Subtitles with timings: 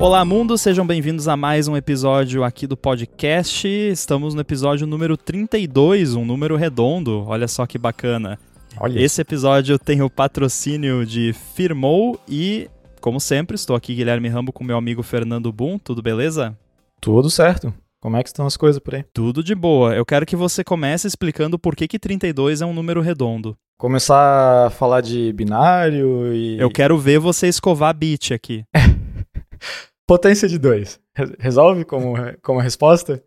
[0.00, 3.66] Olá, mundo, sejam bem-vindos a mais um episódio aqui do podcast.
[3.66, 7.24] Estamos no episódio número 32, um número redondo.
[7.26, 8.38] Olha só que bacana.
[8.78, 9.00] Olha.
[9.00, 14.62] Esse episódio tem o patrocínio de Firmou e, como sempre, estou aqui, Guilherme Rambo, com
[14.62, 15.80] meu amigo Fernando Boom.
[15.80, 16.56] Tudo beleza?
[17.00, 17.74] Tudo certo.
[18.00, 19.04] Como é que estão as coisas por aí?
[19.12, 19.96] Tudo de boa.
[19.96, 23.56] Eu quero que você comece explicando por que, que 32 é um número redondo.
[23.76, 26.56] Começar a falar de binário e.
[26.56, 28.64] Eu quero ver você escovar bit aqui.
[30.08, 30.98] Potência de 2.
[31.38, 33.22] Resolve como, como resposta?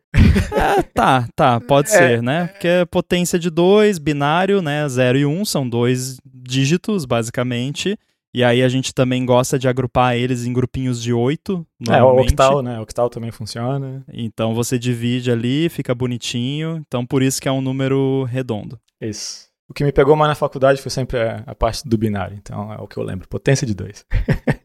[0.52, 1.92] É, tá, tá, pode é.
[1.92, 2.48] ser, né?
[2.48, 4.90] Porque é potência de 2, binário, né?
[4.90, 7.96] 0 e 1 um, são dois dígitos, basicamente.
[8.34, 11.64] E aí a gente também gosta de agrupar eles em grupinhos de 8.
[11.88, 12.80] É, o octal, né?
[12.80, 14.04] O octal também funciona.
[14.12, 16.82] Então você divide ali, fica bonitinho.
[16.88, 18.80] Então por isso que é um número redondo.
[19.00, 19.52] Isso.
[19.70, 22.36] O que me pegou mais na faculdade foi sempre a, a parte do binário.
[22.42, 23.28] Então é o que eu lembro.
[23.28, 24.04] Potência de 2.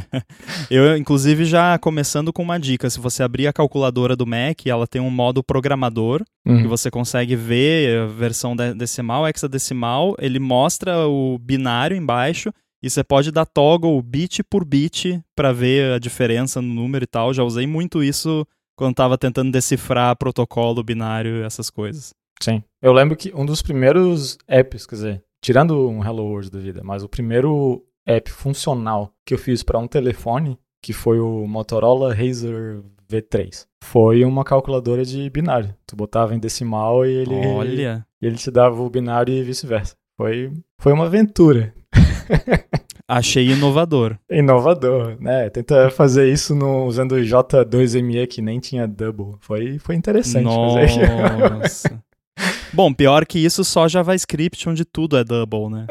[0.70, 4.86] eu, inclusive, já começando com uma dica: se você abrir a calculadora do Mac, ela
[4.86, 6.62] tem um modo programador, uhum.
[6.62, 12.52] que você consegue ver a versão decimal, hexadecimal, ele mostra o binário embaixo.
[12.82, 17.06] E você pode dar toggle bit por bit para ver a diferença no número e
[17.06, 17.32] tal.
[17.32, 22.12] Já usei muito isso quando estava tentando decifrar protocolo binário e essas coisas.
[22.40, 22.62] Sim.
[22.82, 26.82] Eu lembro que um dos primeiros apps, quer dizer, tirando um Hello World da vida,
[26.84, 32.14] mas o primeiro app funcional que eu fiz para um telefone, que foi o Motorola
[32.14, 33.66] Razr V3.
[33.82, 35.74] Foi uma calculadora de binário.
[35.86, 38.06] Tu botava em decimal e ele Olha.
[38.20, 39.96] Ele te dava o binário e vice-versa.
[40.16, 41.74] Foi foi uma aventura.
[43.08, 44.18] Achei inovador.
[44.28, 45.48] Inovador, né?
[45.48, 49.36] Tenta fazer isso no, usando o J2ME que nem tinha double.
[49.40, 52.02] Foi, foi interessante Nossa.
[52.72, 55.86] Bom, pior que isso, só JavaScript, onde tudo é double, né?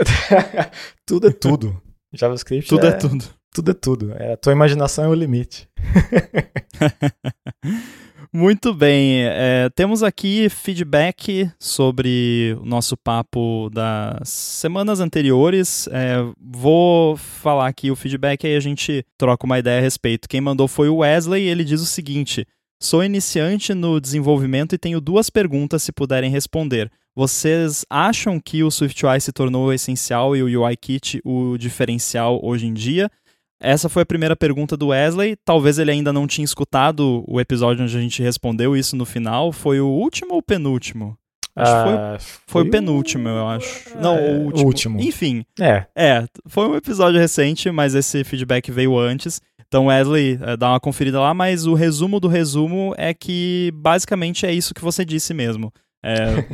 [1.06, 1.82] tudo é tudo.
[2.18, 3.26] JavaScript tudo é, é tudo.
[3.54, 4.14] Tudo é tudo.
[4.18, 5.70] É, a tua imaginação é o limite.
[8.34, 9.24] Muito bem.
[9.24, 15.88] É, temos aqui feedback sobre o nosso papo das semanas anteriores.
[15.90, 20.28] É, vou falar aqui o feedback e a gente troca uma ideia a respeito.
[20.28, 22.46] Quem mandou foi o Wesley e ele diz o seguinte:
[22.78, 26.92] Sou iniciante no desenvolvimento e tenho duas perguntas se puderem responder.
[27.16, 32.74] Vocês acham que o SwiftUI se tornou essencial e o UIKit o diferencial hoje em
[32.74, 33.10] dia?
[33.58, 35.38] Essa foi a primeira pergunta do Wesley.
[35.46, 39.54] Talvez ele ainda não tinha escutado o episódio onde a gente respondeu isso no final.
[39.54, 41.18] Foi o último ou o penúltimo?
[41.56, 43.90] Acho que foi, ah, foi, foi, o penúltimo, eu acho.
[43.90, 44.66] É, não, o último.
[44.66, 45.00] último.
[45.00, 45.46] Enfim.
[45.58, 45.86] É.
[45.96, 49.42] É, foi um episódio recente, mas esse feedback veio antes.
[49.66, 54.46] Então, Wesley, é, dá uma conferida lá, mas o resumo do resumo é que basicamente
[54.46, 55.72] é isso que você disse mesmo.
[56.06, 56.46] É,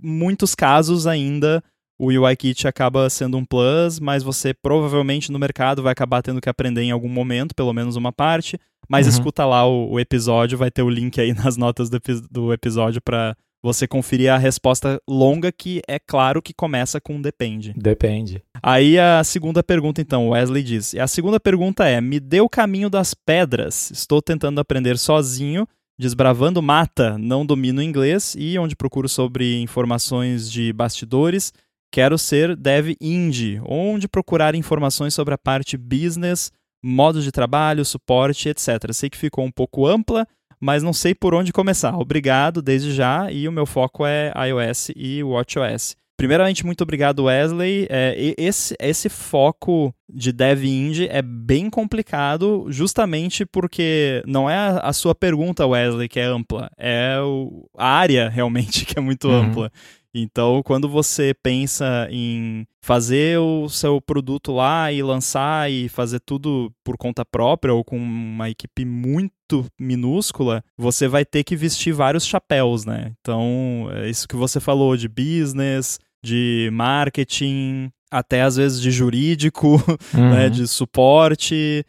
[0.00, 1.62] muitos casos ainda
[1.98, 6.48] o UIKit acaba sendo um plus, mas você provavelmente no mercado vai acabar tendo que
[6.48, 8.58] aprender em algum momento, pelo menos uma parte.
[8.88, 9.12] Mas uhum.
[9.12, 13.02] escuta lá o, o, episódio, vai ter o link aí nas notas do, do episódio
[13.02, 17.74] para você conferir a resposta longa, que é claro que começa com depende.
[17.76, 18.40] Depende.
[18.62, 20.94] Aí a segunda pergunta, então, Wesley diz.
[20.94, 23.90] A segunda pergunta é: me dê o caminho das pedras.
[23.90, 25.66] Estou tentando aprender sozinho
[26.00, 31.52] Desbravando Mata, não domino inglês e onde procuro sobre informações de bastidores,
[31.90, 38.48] quero ser dev indie, onde procurar informações sobre a parte business, modo de trabalho, suporte,
[38.48, 38.92] etc.
[38.92, 40.24] Sei que ficou um pouco ampla,
[40.60, 41.92] mas não sei por onde começar.
[41.98, 45.96] Obrigado desde já e o meu foco é iOS e WatchOS.
[46.18, 47.86] Primeiramente, muito obrigado, Wesley.
[47.88, 54.78] É, esse, esse foco de dev indie é bem complicado, justamente porque não é a,
[54.80, 59.28] a sua pergunta, Wesley, que é ampla, é o, a área realmente que é muito
[59.28, 59.42] uhum.
[59.42, 59.70] ampla.
[60.12, 66.72] Então, quando você pensa em fazer o seu produto lá e lançar e fazer tudo
[66.82, 72.26] por conta própria ou com uma equipe muito minúscula, você vai ter que vestir vários
[72.26, 73.12] chapéus, né?
[73.20, 79.76] Então, é isso que você falou de business, de marketing, até às vezes de jurídico,
[80.12, 80.30] né, uhum.
[80.30, 81.84] né, de suporte.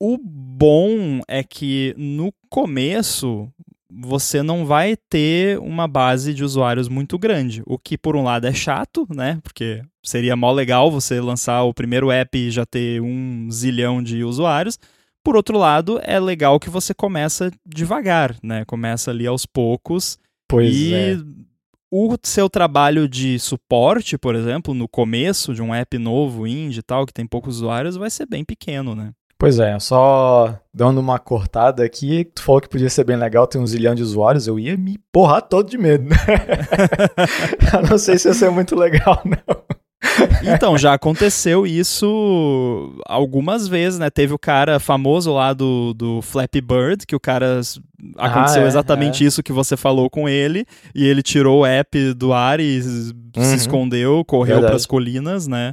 [0.00, 3.48] O bom é que no começo
[3.92, 8.46] você não vai ter uma base de usuários muito grande, o que por um lado
[8.46, 9.40] é chato, né?
[9.42, 14.22] Porque seria mó legal você lançar o primeiro app e já ter um zilhão de
[14.22, 14.78] usuários.
[15.22, 18.64] Por outro lado, é legal que você começa devagar, né?
[18.64, 20.18] Começa ali aos poucos.
[20.48, 21.18] Pois e é
[21.90, 26.82] o seu trabalho de suporte, por exemplo, no começo de um app novo, indie e
[26.82, 29.10] tal, que tem poucos usuários, vai ser bem pequeno, né?
[29.40, 33.56] Pois é, só dando uma cortada aqui, tu falou que podia ser bem legal ter
[33.56, 36.04] um zilhão de usuários, eu ia me porrar todo de medo.
[36.04, 36.16] Né?
[37.72, 39.79] eu não sei se ia ser muito legal, não.
[40.42, 44.08] Então, já aconteceu isso algumas vezes, né?
[44.10, 47.60] Teve o cara famoso lá do, do Flappy Bird, que o cara.
[48.16, 49.26] Aconteceu Ah, é, exatamente é.
[49.26, 50.64] isso que você falou com ele,
[50.94, 52.80] e ele tirou o app do ar e
[53.36, 53.44] Uhum.
[53.44, 55.72] se escondeu, correu para as colinas, né?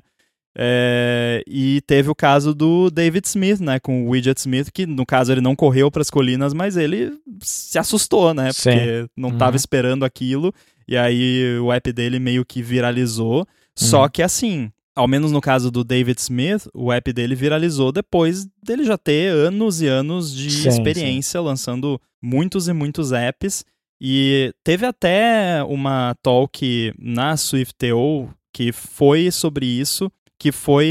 [0.60, 5.06] É, e teve o caso do David Smith, né, com o Widget Smith, que no
[5.06, 7.14] caso ele não correu para as colinas, mas ele
[7.44, 8.72] se assustou, né, Sim.
[8.72, 9.56] porque não estava Uhum.
[9.56, 10.52] esperando aquilo,
[10.88, 13.46] e aí o app dele meio que viralizou.
[13.76, 14.10] Só Uhum.
[14.10, 18.84] que assim, ao menos no caso do David Smith, o app dele viralizou depois dele
[18.84, 23.64] já ter anos e anos de Sim, experiência lançando muitos e muitos apps.
[24.02, 30.88] E teve até uma talk na SwiftTO que foi sobre isso, que foi,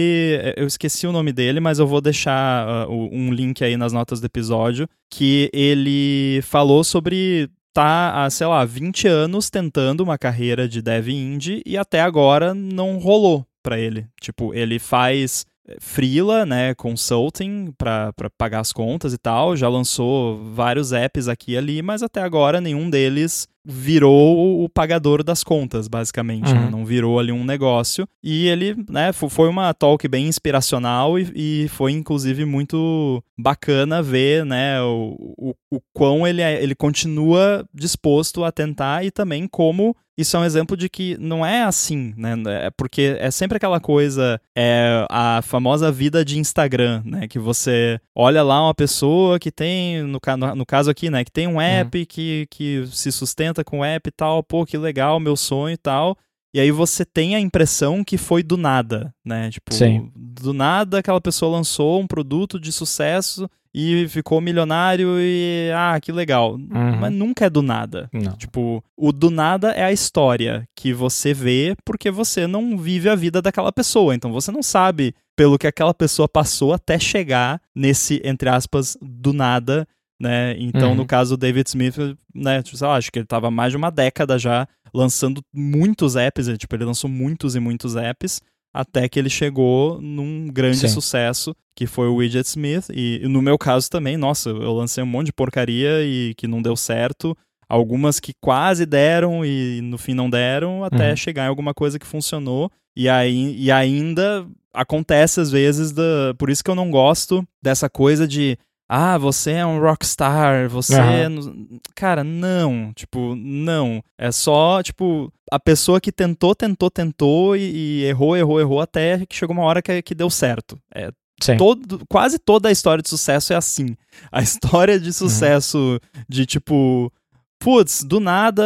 [0.56, 4.20] eu esqueci o nome dele, mas eu vou deixar o- um link aí nas notas
[4.20, 10.66] do episódio, que ele falou sobre tá há, sei lá, 20 anos tentando uma carreira
[10.66, 14.06] de dev indie e até agora não rolou pra ele.
[14.18, 15.44] Tipo, ele faz
[15.80, 21.56] freela, né, consulting pra pagar as contas e tal, já lançou vários apps aqui e
[21.56, 26.60] ali, mas até agora nenhum deles virou o pagador das contas, basicamente, né?
[26.66, 26.70] Uhum.
[26.70, 28.06] não virou ali um negócio.
[28.22, 31.32] E ele, né, fo- foi uma talk bem inspiracional e,
[31.64, 37.66] e foi inclusive muito bacana ver, né, o, o, o quão ele, é- ele continua
[37.74, 42.14] disposto a tentar e também como isso é um exemplo de que não é assim,
[42.16, 42.34] né?
[42.64, 47.28] É porque é sempre aquela coisa, é a famosa vida de Instagram, né?
[47.28, 51.22] Que você olha lá uma pessoa que tem, no, no, no caso aqui, né?
[51.22, 54.78] Que tem um app que, que se sustenta com o app e tal, pô, que
[54.78, 56.16] legal, meu sonho e tal.
[56.54, 59.50] E aí você tem a impressão que foi do nada, né?
[59.50, 60.10] Tipo, Sim.
[60.16, 63.46] do nada aquela pessoa lançou um produto de sucesso
[63.78, 66.54] e ficou milionário e ah, que legal.
[66.54, 66.96] Uhum.
[66.98, 68.08] Mas nunca é do nada.
[68.10, 68.32] Não.
[68.32, 73.14] Tipo, o do nada é a história que você vê porque você não vive a
[73.14, 74.14] vida daquela pessoa.
[74.14, 79.34] Então você não sabe pelo que aquela pessoa passou até chegar nesse, entre aspas, do
[79.34, 79.86] nada,
[80.18, 80.56] né?
[80.58, 80.94] Então, Uhum.
[80.94, 81.96] no caso do David Smith,
[82.34, 82.62] né?
[82.62, 86.16] Tipo, sei lá, acho que ele tava há mais de uma década já lançando muitos
[86.16, 86.48] apps.
[86.48, 88.40] Ele, tipo, ele lançou muitos e muitos apps
[88.76, 90.88] até que ele chegou num grande Sim.
[90.88, 92.88] sucesso, que foi o Widget Smith.
[92.92, 96.46] E, e no meu caso também, nossa, eu lancei um monte de porcaria e que
[96.46, 97.34] não deu certo.
[97.68, 101.16] Algumas que quase deram e no fim não deram, até Uhum.
[101.16, 102.70] chegar em alguma coisa que funcionou.
[102.94, 107.88] E, aí, e ainda acontece às vezes, da, por isso que eu não gosto dessa
[107.88, 108.58] coisa de
[108.88, 110.94] ah, você é um rockstar, você.
[110.94, 111.28] é Aham.
[111.30, 112.92] no- Cara, não.
[112.94, 114.02] Tipo, não.
[114.18, 119.24] É só, tipo, a pessoa que tentou, tentou, tentou e, e errou, errou, errou até
[119.26, 120.78] que chegou uma hora que, que deu certo.
[120.94, 121.10] É,
[121.42, 121.56] Sim.
[121.56, 123.96] todo, quase toda a história de sucesso é assim.
[124.30, 125.00] A história Uhum.
[125.00, 127.12] de sucesso de tipo.
[127.58, 128.62] Putz, do nada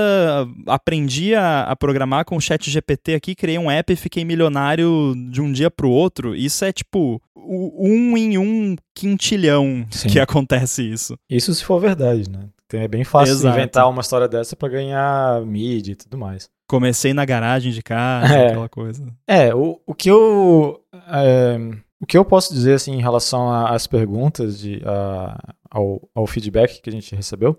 [0.66, 5.14] aprendi a, a programar com o chat GPT aqui, criei um app e fiquei milionário
[5.30, 6.34] de um dia pro outro.
[6.34, 10.08] Isso é tipo o- um em um quintilhão Sim.
[10.08, 11.16] que acontece isso.
[11.28, 12.48] Isso se for verdade, né?
[12.66, 13.56] Então é bem fácil Exato.
[13.56, 16.48] inventar uma história dessa pra ganhar mídia e tudo mais.
[16.68, 18.46] Comecei na garagem de casa, É.
[18.48, 19.04] aquela coisa.
[19.26, 20.80] É, o, o que eu.
[21.08, 21.56] é,
[22.00, 26.80] o que eu posso dizer assim, em relação às perguntas, de, a- ao, ao feedback
[26.80, 27.58] que a gente recebeu,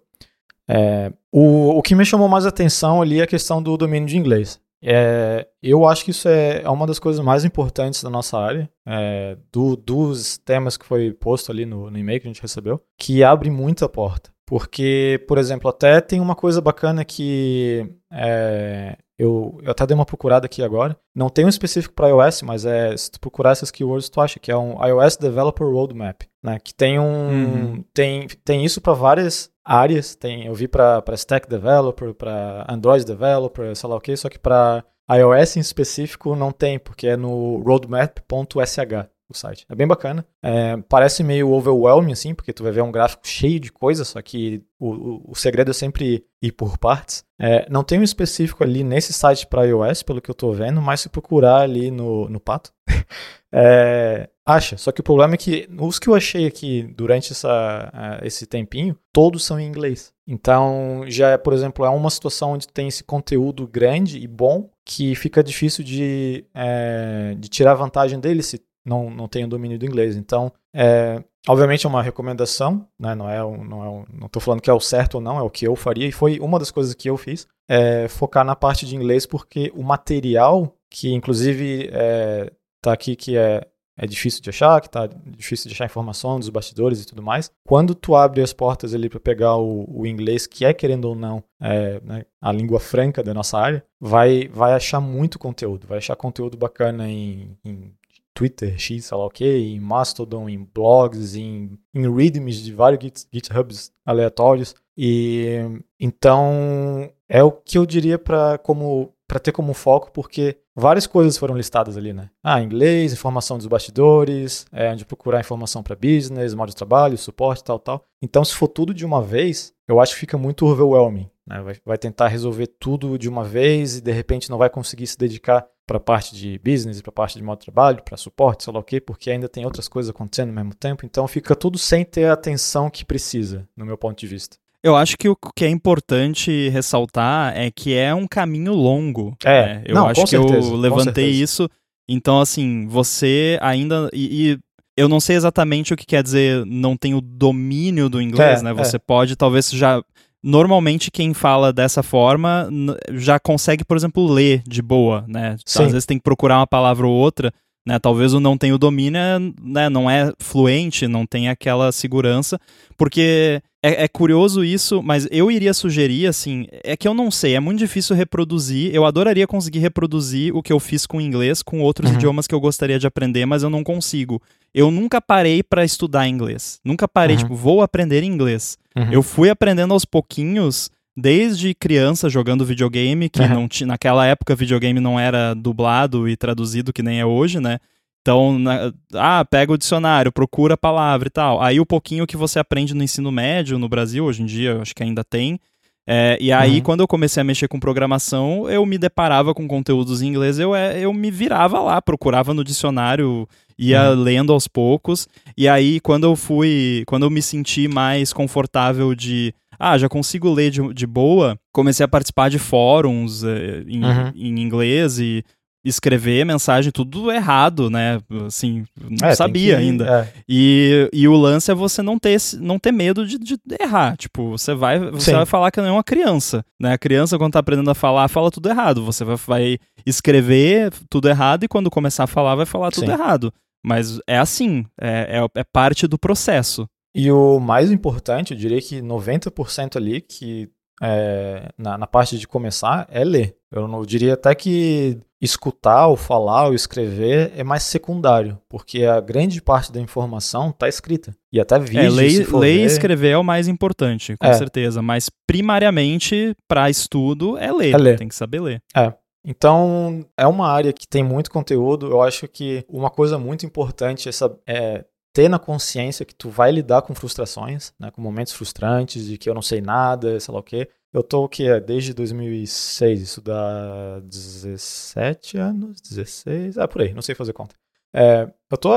[0.69, 4.18] é, o, o que me chamou mais atenção ali é a questão do domínio de
[4.18, 4.60] inglês.
[4.84, 8.68] É, eu acho que isso é, é uma das coisas mais importantes da nossa área,
[8.88, 12.82] é, do- dos temas que foi posto ali no, no e-mail que a gente recebeu,
[12.98, 14.32] que abre muita porta.
[14.48, 20.06] Porque, por exemplo, até tem uma coisa bacana que é, eu, eu até dei uma
[20.06, 20.98] procurada aqui agora.
[21.15, 24.39] Não tem um específico para iOS, mas é se tu procurar essas keywords, tu acha
[24.39, 26.58] que é um iOS Developer Roadmap, né?
[26.62, 27.84] Que tem um Uhum.
[27.94, 30.15] tem, tem isso para várias áreas.
[30.15, 34.39] Tem, eu vi para Stack Developer, para Android Developer, sei lá o que, só que
[34.39, 39.65] para iOS em específico não tem, porque é no roadmap.sh o site.
[39.70, 40.25] É bem bacana.
[40.44, 44.22] É, parece meio overwhelming, assim, porque tu vai ver um gráfico cheio de coisa, só
[44.22, 47.24] que o, o, o segredo é sempre ir por partes.
[47.39, 50.82] É, não tem um específico ali nesse site para iOS, pelo que eu tô vendo,
[50.82, 52.72] mas se procurar ali no, no pato,
[53.53, 54.77] é, acha.
[54.77, 58.46] Só que o problema é que os que eu achei aqui durante essa, eh, esse
[58.46, 60.13] tempinho, todos são em inglês.
[60.27, 64.70] Então, já, é, por exemplo, é uma situação onde tem esse conteúdo grande e bom
[64.86, 69.77] que fica difícil de, eh, de tirar vantagem dele se não, não tem o domínio
[69.77, 70.15] do inglês.
[70.15, 73.13] Então, é, obviamente é uma recomendação, né?
[73.13, 75.67] não é não é não falando que é o certo ou não, é o que
[75.67, 78.96] eu faria e foi uma das coisas que eu fiz, é focar na parte de
[78.96, 83.65] inglês porque o material que inclusive é, tá aqui que é
[83.97, 87.51] é difícil de achar, que tá difícil de achar informação dos bastidores e tudo mais.
[87.63, 91.15] Quando tu abre as portas ali para pegar o, o, inglês, que é querendo ou
[91.15, 96.00] não é, né, a língua franca da nossa área, vai, vai achar muito conteúdo, vai
[96.00, 97.93] achar conteúdo bacana em, em
[98.33, 103.03] Twitter, X, sei lá o que, em Mastodon, em blogs, em, em readmes de vários
[103.03, 104.73] Git, GitHubs aleatórios.
[104.97, 105.57] E
[106.00, 111.38] então é o que eu diria para como para ter como foco, porque várias coisas
[111.38, 112.29] foram listadas ali, né?
[112.43, 117.63] Ah, inglês, informação dos bastidores, é, onde procurar informação para business, modo de trabalho, suporte,
[117.63, 118.03] tal, tal.
[118.21, 121.29] Então, se for tudo de uma vez, eu acho que fica muito overwhelming.
[121.47, 121.61] Né?
[121.61, 125.17] Vai, vai tentar resolver tudo de uma vez e de repente não vai conseguir se
[125.17, 128.65] dedicar para a parte de business, para a parte de modo de trabalho, para suporte,
[128.65, 131.05] sei lá o quê, porque ainda tem outras coisas acontecendo ao mesmo tempo.
[131.05, 134.57] Então, fica tudo sem ter a atenção que precisa, no meu ponto de vista.
[134.83, 139.35] Eu acho que o que é importante ressaltar é que é um caminho longo.
[139.43, 139.83] É, né?
[139.85, 141.69] eu não, acho que certeza, eu levantei isso.
[142.09, 144.09] Então, assim, você ainda.
[144.11, 144.59] E, e,
[144.97, 148.63] eu não sei exatamente o que quer dizer não tem o domínio do inglês, é,
[148.63, 148.73] né?
[148.73, 149.00] Você é.
[149.00, 150.03] pode, talvez, já.
[150.43, 152.67] Normalmente, quem fala dessa forma
[153.11, 155.55] já consegue, por exemplo, ler de boa, né?
[155.63, 155.83] Sim.
[155.83, 157.53] Às vezes tem que procurar uma palavra ou outra.
[157.83, 159.19] Né, talvez o não tenha o domínio,
[159.59, 162.59] né, não é fluente, não tem aquela segurança,
[162.95, 167.55] porque é, é, curioso isso, mas eu iria sugerir, assim, é que eu não sei,
[167.55, 168.93] é muito difícil reproduzir.
[168.93, 172.15] Eu adoraria conseguir reproduzir o que eu fiz com inglês com outros uhum.
[172.15, 174.39] idiomas que eu gostaria de aprender, mas eu não consigo.
[174.73, 176.79] Eu nunca parei para estudar inglês.
[176.85, 177.41] Nunca parei, uhum.
[177.41, 178.77] tipo, vou aprender inglês.
[178.95, 179.11] Uhum.
[179.11, 185.00] Eu fui aprendendo aos pouquinhos, desde criança jogando videogame, que não tinha, naquela época videogame
[185.00, 187.79] não era dublado e traduzido que nem é hoje, né?
[188.22, 191.62] Então, na, ah, pega o dicionário, procura a palavra e tal.
[191.62, 194.94] Aí o pouquinho que você aprende no ensino médio no Brasil, hoje em dia, acho
[194.94, 195.60] que ainda tem.
[196.08, 196.82] É, e aí, uhum.
[196.82, 200.75] quando eu comecei a mexer com programação, eu me deparava com conteúdos em inglês, eu,
[200.75, 203.48] é, eu me virava lá, procurava no dicionário,
[203.78, 204.22] ia uhum.
[204.22, 205.28] lendo aos poucos.
[205.56, 210.51] E aí, quando eu fui, quando eu me senti mais confortável de ah, já consigo
[210.54, 214.32] ler de, de boa, comecei a participar de fóruns eh, em, uhum.
[214.36, 215.44] em, inglês e
[215.83, 218.19] escrever mensagem tudo errado, né?
[218.45, 220.21] Assim, não é, sabia que, ainda.
[220.21, 220.33] É.
[220.47, 224.15] E, e o lance é você não ter, não ter medo de, de errar.
[224.15, 226.93] Tipo, você vai, você vai falar que não é uma criança, né?
[226.93, 229.03] A criança, quando tá aprendendo a falar, fala tudo errado.
[229.03, 233.13] Você vai, vai escrever tudo errado e quando começar a falar, vai falar tudo Sim.
[233.13, 233.53] errado.
[233.83, 236.88] Mas é assim, é, é, é parte do processo.
[237.13, 240.69] E o mais importante, eu diria que 90% ali, que
[241.01, 243.57] é, na, na parte de começar, é ler.
[243.71, 249.03] Eu não eu diria até que escutar ou falar ou escrever é mais secundário, porque
[249.03, 251.36] a grande parte da informação está escrita.
[251.51, 254.53] E até vídeo, é, ler, ler e escrever é o mais importante, com é.
[254.53, 255.01] certeza.
[255.01, 257.93] Mas primariamente, para estudo, é ler.
[257.93, 258.17] é ler.
[258.17, 258.83] Tem que saber ler.
[258.95, 259.12] É.
[259.43, 262.07] Então, é uma área que tem muito conteúdo.
[262.07, 266.71] Eu acho que uma coisa muito importante essa, é ter na consciência que tu vai
[266.71, 270.60] lidar com frustrações, né, com momentos frustrantes, de que eu não sei nada, sei lá
[270.60, 270.88] o quê.
[271.13, 277.22] Eu tô o que desde 2006, isso dá 17 anos, 16, ah, por aí, não
[277.22, 277.75] sei fazer conta.
[278.13, 278.91] É, eu tô,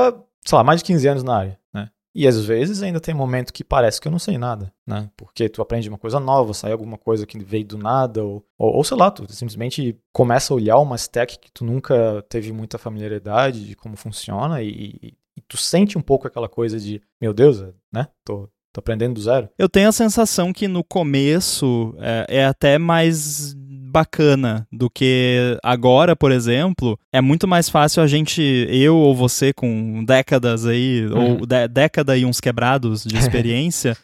[0.45, 1.89] sei lá, mais de 15 anos na área, né?
[2.13, 5.09] E às vezes ainda tem momento que parece que eu não sei nada, né?
[5.17, 8.77] Porque tu aprende uma coisa nova, sai alguma coisa que veio do nada, ou, ou,
[8.77, 12.77] ou sei lá, tu simplesmente começa a olhar uma stack que tu nunca teve muita
[12.77, 17.61] familiaridade de como funciona e, e tu sente um pouco aquela coisa de, meu Deus,
[17.91, 18.07] né?
[18.23, 19.49] Tô, tô aprendendo do zero.
[19.57, 26.15] Eu tenho a sensação que no começo é, é até mais bacana do que agora,
[26.15, 31.39] por exemplo, é muito mais fácil a gente, eu ou você com décadas aí, uhum.
[31.39, 33.95] ou década e uns quebrados de experiência,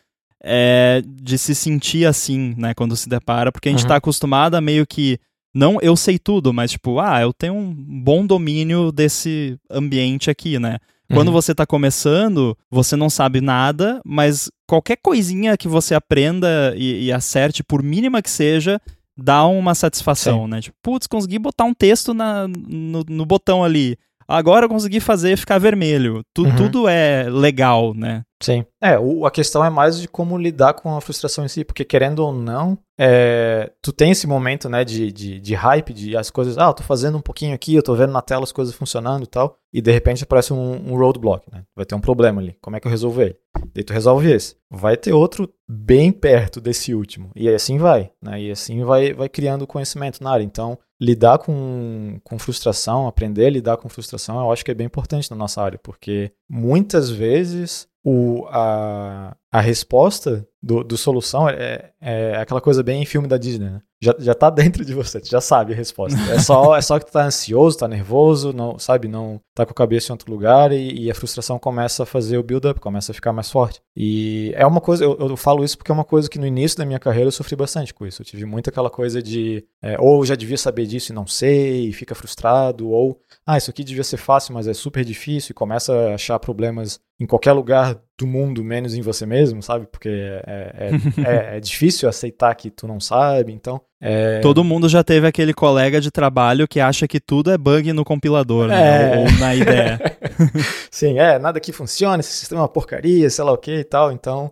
[0.41, 3.89] é, de se sentir assim, né, quando se depara, porque a gente uhum.
[3.89, 5.19] tá acostumado a meio que
[5.53, 10.57] não eu sei tudo, mas tipo, ah, eu tenho um bom domínio desse ambiente aqui,
[10.57, 10.77] né?
[11.13, 11.33] Quando uhum.
[11.33, 17.11] você está começando, você não sabe nada, mas qualquer coisinha que você aprenda e, e
[17.11, 18.79] acerte, por mínima que seja,
[19.17, 20.49] dá uma satisfação, Sim.
[20.49, 20.61] né?
[20.61, 23.97] Tipo, putz, consegui botar um texto na, no, no botão ali.
[24.31, 26.21] Agora eu consegui fazer ficar vermelho.
[26.33, 26.55] Tu, uhum.
[26.55, 28.23] Tudo é legal, né?
[28.41, 28.65] Sim.
[28.81, 31.85] É, o, a questão é mais de como lidar com a frustração em si, porque
[31.85, 36.31] querendo ou não, é, tu tem esse momento, né, de, de, de, hype, de as
[36.31, 38.73] coisas, ah, eu tô fazendo um pouquinho aqui, eu tô vendo na tela as coisas
[38.73, 41.63] funcionando e tal, e de repente aparece um, um roadblock, né?
[41.75, 42.57] Vai ter um problema ali.
[42.61, 43.35] Como é que eu resolvo ele?
[43.73, 44.55] Daí tu resolve esse.
[44.69, 47.31] Vai ter outro bem perto desse último.
[47.35, 48.41] E assim vai, né?
[48.41, 50.43] E assim vai, vai criando conhecimento na área.
[50.43, 54.85] Então, lidar com, com frustração, aprender a lidar com frustração, eu acho que é bem
[54.85, 61.91] importante na nossa área, porque muitas vezes o, a, a resposta do, do solução é,
[61.99, 63.81] é aquela coisa bem em filme da Disney, né?
[64.01, 66.19] Já, já tá dentro de você, tu já sabe a resposta.
[66.31, 69.71] É só, é só que tu tá ansioso, tá nervoso, não, sabe, não tá com
[69.71, 73.11] a cabeça em outro lugar e, e a frustração começa a fazer o build-up, começa
[73.11, 73.79] a ficar mais forte.
[73.95, 76.77] E é uma coisa, eu, eu, falo isso porque é uma coisa que no início
[76.77, 78.21] da minha carreira eu sofri bastante com isso.
[78.21, 81.89] Eu tive muito aquela coisa de, é, ou já devia saber disso e não sei,
[81.89, 85.53] e fica frustrado, ou, ah, isso aqui devia ser fácil, mas é super difícil, e
[85.53, 89.85] começa a achar problemas em qualquer lugar do mundo, menos em você mesmo, sabe?
[89.85, 90.91] Porque é, é,
[91.53, 93.79] é, é difícil aceitar que tu não sabe, então.
[94.01, 94.39] É...
[94.39, 98.03] Todo mundo já teve aquele colega de trabalho que acha que tudo é bug no
[98.03, 99.17] compilador, né?
[99.17, 99.99] Ou, ou na ideia.
[100.89, 103.83] Sim, é, nada que funciona, esse sistema é uma porcaria, sei lá o que e
[103.83, 104.51] tal, então.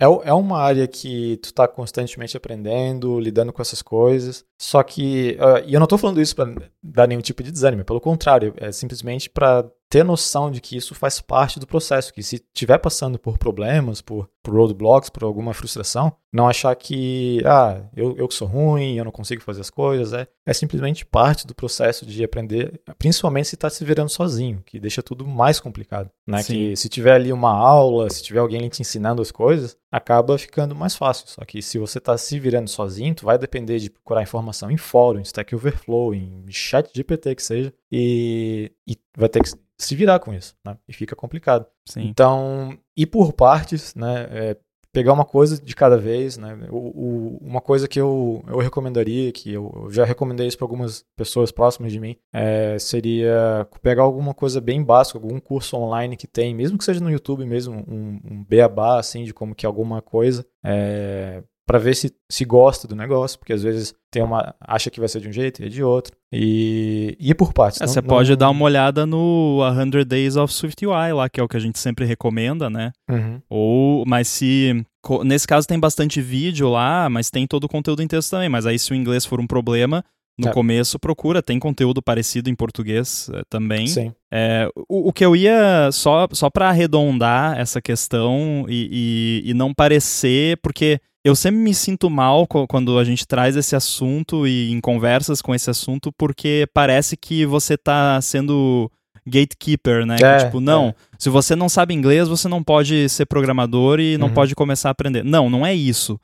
[0.00, 4.44] É, é, uma área que tu está constantemente aprendendo, lidando com essas coisas.
[4.56, 6.52] Só que, uh, e eu não estou falando isso para
[6.82, 10.94] dar nenhum tipo de desânimo, pelo contrário, é simplesmente para ter noção de que isso
[10.94, 15.54] faz parte do processo, que se estiver passando por problemas, por, por, roadblocks, por alguma
[15.54, 20.12] frustração, não achar que, ah, eu, eu sou ruim, eu não consigo fazer as coisas,
[20.12, 24.78] é, é simplesmente parte do processo de aprender, principalmente se está se virando sozinho, que
[24.78, 26.42] deixa tudo mais complicado, né?
[26.42, 26.52] Sim.
[26.52, 30.74] Que se tiver ali uma aula, se tiver alguém te ensinando as coisas, acaba ficando
[30.74, 31.26] mais fácil.
[31.28, 34.76] Só que se você está se virando sozinho, tu vai depender de procurar informação em
[34.76, 39.94] fórum, em Stack Overflow, em chat GPT que seja, e, e vai ter que se
[39.94, 40.76] virar com isso, né?
[40.88, 41.66] E fica complicado.
[41.86, 42.02] Sim.
[42.02, 44.26] Então, ir por partes, né?
[44.30, 44.56] É,
[44.98, 46.58] pegar uma coisa de cada vez, né?
[46.70, 50.64] O, o, uma coisa que eu, eu recomendaria, que eu, eu já recomendei isso para
[50.64, 56.16] algumas pessoas próximas de mim, é, seria pegar alguma coisa bem básica, algum curso online
[56.16, 59.64] que tem, mesmo que seja no YouTube mesmo, um, um beabá, assim, de como que
[59.64, 64.54] alguma coisa, é, para ver se, se gosta do negócio, porque às vezes tem uma
[64.58, 66.16] acha que vai ser de um jeito e é de outro.
[66.32, 67.80] E, ir por partes.
[67.80, 71.48] É, você pode dar uma olhada no 100 Days of SwiftUI lá, que é o
[71.48, 72.92] que a gente sempre recomenda, né?
[73.08, 73.40] Uhum.
[73.50, 74.84] Ou, mas se
[75.24, 78.66] nesse caso tem bastante vídeo lá, mas tem todo o conteúdo em texto também, mas
[78.66, 80.04] aí se o inglês for um problema,
[80.38, 80.52] no é.
[80.52, 83.88] começo procura, tem conteúdo parecido em português é, também.
[83.88, 84.12] Sim.
[84.30, 89.54] É, o, o, que eu ia, só, só para arredondar essa questão e, e, e,
[89.54, 94.70] não parecer, porque eu sempre me sinto mal quando a gente traz esse assunto e
[94.70, 98.90] em conversas com esse assunto, porque parece que você está sendo
[99.28, 100.16] gatekeeper, né?
[100.20, 100.94] É, que, tipo, não, é.
[101.18, 104.34] se você não sabe inglês, você não pode ser programador e não uhum.
[104.34, 105.24] pode começar a aprender.
[105.24, 106.18] Não, não é isso.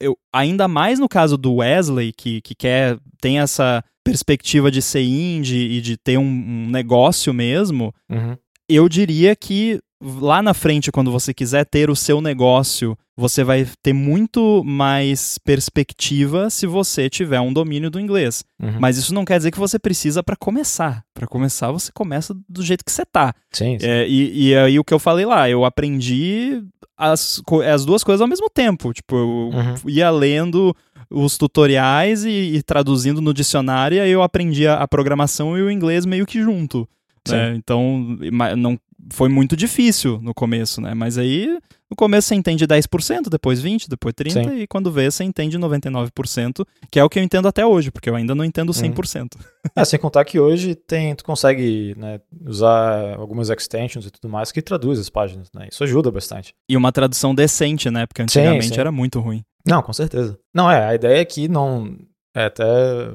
[0.00, 5.02] Eu, ainda mais no caso do Wesley, que, que quer, tem essa perspectiva de ser
[5.02, 8.36] indie e de ter um, um negócio mesmo, uhum.
[8.68, 13.66] eu diria que lá na frente, quando você quiser ter o seu negócio, você vai
[13.82, 18.44] ter muito mais perspectiva se você tiver um domínio do inglês.
[18.62, 18.78] Uhum.
[18.78, 21.02] Mas isso não quer dizer que você precisa para começar.
[21.14, 23.34] Para começar, você começa do jeito que você tá.
[23.50, 23.86] Sim, sim.
[23.86, 26.62] É, e, e aí o que eu falei lá, eu aprendi
[26.96, 28.92] as, as duas coisas ao mesmo tempo.
[28.92, 29.74] Tipo, eu uhum.
[29.86, 30.76] ia lendo
[31.08, 35.62] os tutoriais e, e, traduzindo no dicionário, e aí eu aprendi a, a programação e
[35.62, 36.86] o inglês meio que junto.
[37.28, 37.54] Né?
[37.56, 38.18] Então,
[38.56, 38.78] não
[39.12, 40.94] foi muito difícil no começo, né?
[40.94, 41.58] Mas aí,
[41.90, 44.56] no começo você entende 10%, depois 20%, depois 30%, Sim.
[44.58, 48.10] e quando vê, você entende 99%, que é o que eu entendo até hoje, porque
[48.10, 49.22] eu ainda não entendo 100%.
[49.22, 49.70] Uhum.
[49.74, 54.50] É, sem contar que hoje tem, tu consegue né, usar algumas extensions e tudo mais
[54.50, 55.68] que traduz as páginas, né?
[55.70, 56.54] Isso ajuda bastante.
[56.68, 58.06] E uma tradução decente, né?
[58.06, 58.80] Porque antigamente sim, sim.
[58.80, 59.44] era muito ruim.
[59.66, 60.38] Não, com certeza.
[60.54, 61.96] Não, é, a ideia é que não...
[62.34, 62.64] É, até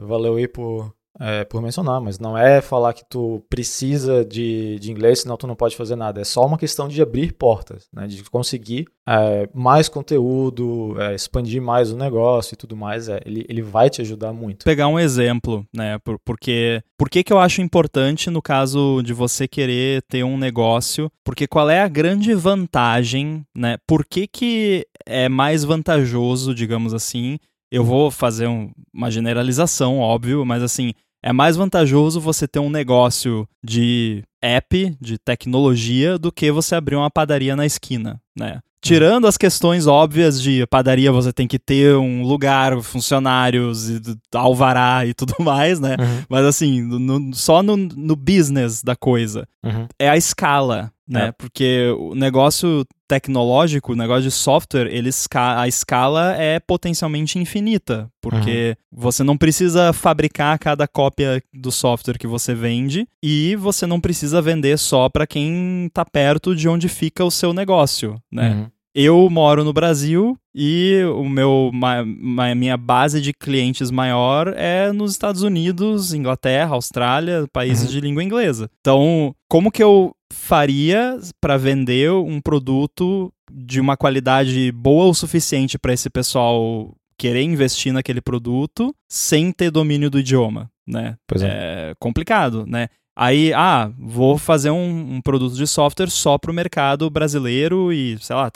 [0.01, 4.91] valeu aí por é, por mencionar, mas não é falar que tu precisa de, de
[4.91, 6.19] inglês, senão tu não pode fazer nada.
[6.19, 8.07] É só uma questão de abrir portas, né?
[8.07, 13.07] de conseguir é, mais conteúdo, é, expandir mais o negócio e tudo mais.
[13.07, 14.65] É, ele, ele vai te ajudar muito.
[14.65, 15.99] Pegar um exemplo, né?
[15.99, 20.38] Por, porque por que, que eu acho importante no caso de você querer ter um
[20.38, 21.12] negócio?
[21.23, 23.77] Porque qual é a grande vantagem, né?
[23.86, 27.38] Por que, que é mais vantajoso, digamos assim,
[27.71, 32.69] eu vou fazer um, uma generalização, óbvio, mas assim, é mais vantajoso você ter um
[32.69, 38.60] negócio de app, de tecnologia, do que você abrir uma padaria na esquina, né?
[38.84, 43.88] Tirando as questões óbvias de padaria, você tem que ter um lugar, funcionários,
[44.34, 45.95] alvará e tudo mais, né?
[45.99, 46.23] Uhum.
[46.27, 49.47] Mas assim, no, só no, no, business da coisa.
[49.63, 49.88] Uhum.
[49.99, 51.27] É a escala, né?
[51.27, 51.31] É.
[51.31, 58.09] Porque o negócio tecnológico, o negócio de software, ele, a escala é potencialmente infinita.
[58.21, 59.01] Porque uhum.
[59.01, 64.41] você não precisa fabricar cada cópia do software que você vende e você não precisa
[64.41, 68.51] vender só para quem está perto de onde fica o seu negócio, né?
[68.51, 68.67] Uhum.
[68.93, 74.91] Eu moro no Brasil e o meu ma, ma, minha base de clientes maior é
[74.91, 77.91] nos Estados Unidos, Inglaterra, Austrália, países uhum.
[77.91, 78.69] de língua inglesa.
[78.81, 85.77] Então, como que eu faria para vender um produto de uma qualidade boa o suficiente
[85.77, 91.15] para esse pessoal querer investir naquele produto sem ter domínio do idioma, né?
[91.27, 91.47] Pois é.
[91.91, 92.87] é complicado, né?
[93.15, 98.17] Aí, ah, vou fazer um, um produto de software só para o mercado brasileiro e,
[98.19, 98.49] sei lá,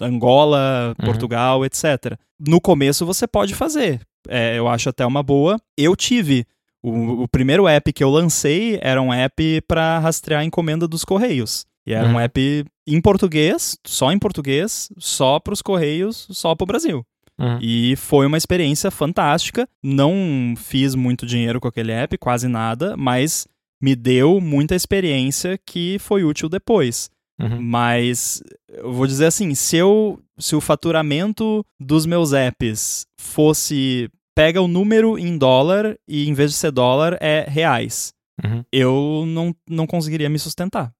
[0.00, 1.06] Angola, uhum.
[1.06, 2.18] Portugal, etc.
[2.38, 4.00] No começo você pode fazer.
[4.28, 5.56] É, eu acho até uma boa.
[5.76, 6.44] Eu tive.
[6.82, 11.04] O, o, primeiro app que eu lancei era um app para rastrear a encomenda dos
[11.04, 11.66] Correios.
[11.86, 12.14] E era uhum.
[12.14, 17.04] um app em português, só em português, só para os Correios, só para o Brasil.
[17.38, 17.58] Uhum.
[17.60, 19.68] E foi uma experiência fantástica.
[19.82, 23.46] Não fiz muito dinheiro com aquele app, quase nada, mas
[23.80, 27.10] me deu muita experiência que foi útil depois.
[27.40, 27.60] Uhum.
[27.60, 34.10] Mas eu vou dizer assim, se eu se o faturamento dos meus apps fosse
[34.40, 38.64] pega o número em dólar e em vez de ser dólar é reais, uhum.
[38.72, 40.90] eu não, não conseguiria me sustentar.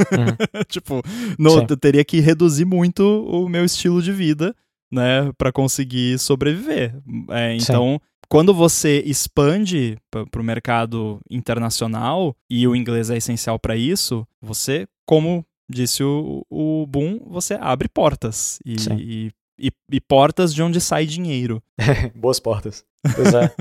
[0.00, 0.62] Uhum.
[0.66, 1.00] tipo,
[1.38, 4.52] no, eu teria que reduzir muito o meu estilo de vida,
[4.90, 6.92] né, para conseguir sobreviver.
[7.30, 13.58] É, então, Sim quando você expande para o mercado internacional, e o inglês é essencial
[13.58, 18.58] para isso, você, como disse o, o Boom, você abre portas.
[18.66, 21.62] E, e, e, e, portas de onde sai dinheiro.
[22.14, 22.84] Boas portas.
[23.14, 23.52] Pois é.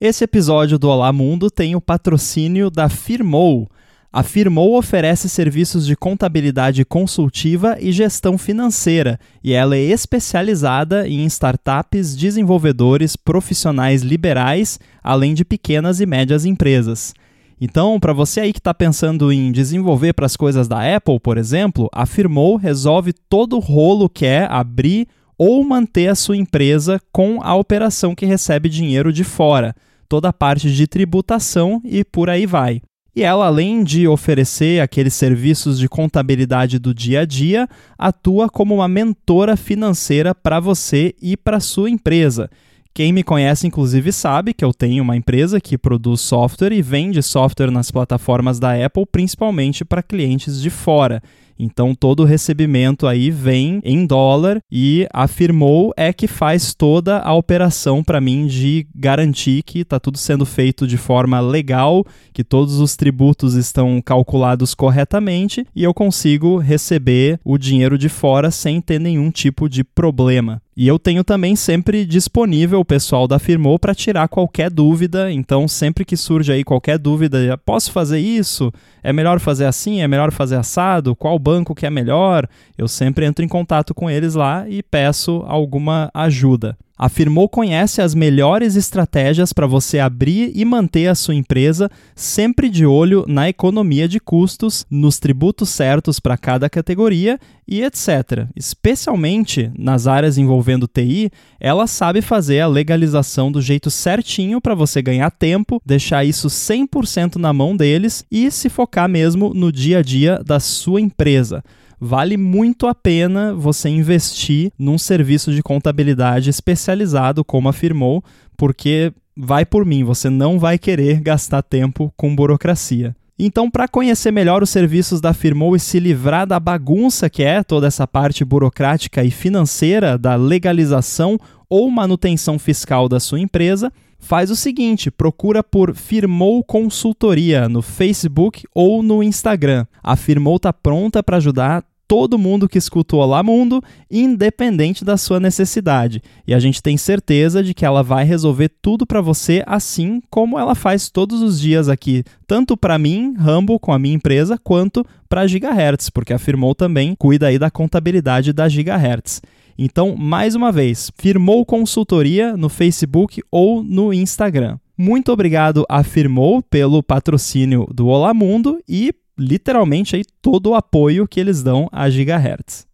[0.00, 3.68] Esse episódio do Olá Mundo tem o patrocínio da Firmou
[4.14, 11.24] a Firmou oferece serviços de contabilidade consultiva e gestão financeira, e ela é especializada em
[11.24, 17.14] startups, desenvolvedores, profissionais liberais, além de pequenas e médias empresas.
[17.58, 21.38] Então, para você aí que está pensando em desenvolver para as coisas da Apple, por
[21.38, 27.00] exemplo, a Firmou resolve todo o rolo que é abrir ou manter a sua empresa
[27.12, 29.74] com a operação que recebe dinheiro de fora,
[30.08, 32.82] toda a parte de tributação e por aí vai.
[33.14, 37.68] E ela, além de oferecer aqueles serviços de contabilidade do dia a dia,
[37.98, 42.50] atua como uma mentora financeira para você e para sua empresa.
[42.94, 47.22] Quem me conhece, inclusive, sabe que eu tenho uma empresa que produz software e vende
[47.22, 51.22] software nas plataformas da Apple, principalmente para clientes de fora.
[51.58, 57.34] Então todo o recebimento aí vem em dólar e afirmou é que faz toda a
[57.34, 62.80] operação para mim de garantir que está tudo sendo feito de forma legal, que todos
[62.80, 68.98] os tributos estão calculados corretamente e eu consigo receber o dinheiro de fora sem ter
[68.98, 70.60] nenhum tipo de problema.
[70.74, 75.30] E eu tenho também sempre disponível o pessoal da Firmou para tirar qualquer dúvida.
[75.30, 78.72] Então, sempre que surge aí qualquer dúvida, posso fazer isso?
[79.02, 80.00] É melhor fazer assim?
[80.00, 81.14] É melhor fazer assado?
[81.14, 82.48] Qual banco que é melhor?
[82.78, 86.78] Eu sempre entro em contato com eles lá e peço alguma ajuda.
[87.02, 92.68] A Firmou conhece as melhores estratégias para você abrir e manter a sua empresa, sempre
[92.68, 98.46] de olho na economia de custos, nos tributos certos para cada categoria e etc.
[98.54, 105.02] Especialmente nas áreas envolvendo TI, ela sabe fazer a legalização do jeito certinho para você
[105.02, 110.02] ganhar tempo, deixar isso 100% na mão deles e se focar mesmo no dia a
[110.02, 111.64] dia da sua empresa
[112.04, 118.24] vale muito a pena você investir num serviço de contabilidade especializado, como afirmou,
[118.56, 123.14] porque vai por mim, você não vai querer gastar tempo com burocracia.
[123.38, 127.62] Então, para conhecer melhor os serviços da Firmou e se livrar da bagunça que é
[127.62, 131.38] toda essa parte burocrática e financeira da legalização
[131.70, 138.64] ou manutenção fiscal da sua empresa, faz o seguinte: procura por Firmou Consultoria no Facebook
[138.74, 139.86] ou no Instagram.
[140.02, 145.16] A Firmou está pronta para ajudar todo mundo que escuta o Olá Mundo, independente da
[145.16, 146.22] sua necessidade.
[146.46, 150.58] E a gente tem certeza de que ela vai resolver tudo para você, assim como
[150.58, 155.06] ela faz todos os dias aqui, tanto para mim, Rambo, com a minha empresa, quanto
[155.26, 159.40] para Gigahertz, porque afirmou também cuida aí da contabilidade da Gigahertz.
[159.78, 164.76] Então, mais uma vez, firmou consultoria no Facebook ou no Instagram.
[164.98, 171.26] Muito obrigado a Firmou pelo patrocínio do Olá Mundo e literalmente aí todo o apoio
[171.26, 172.86] que eles dão a Gigahertz.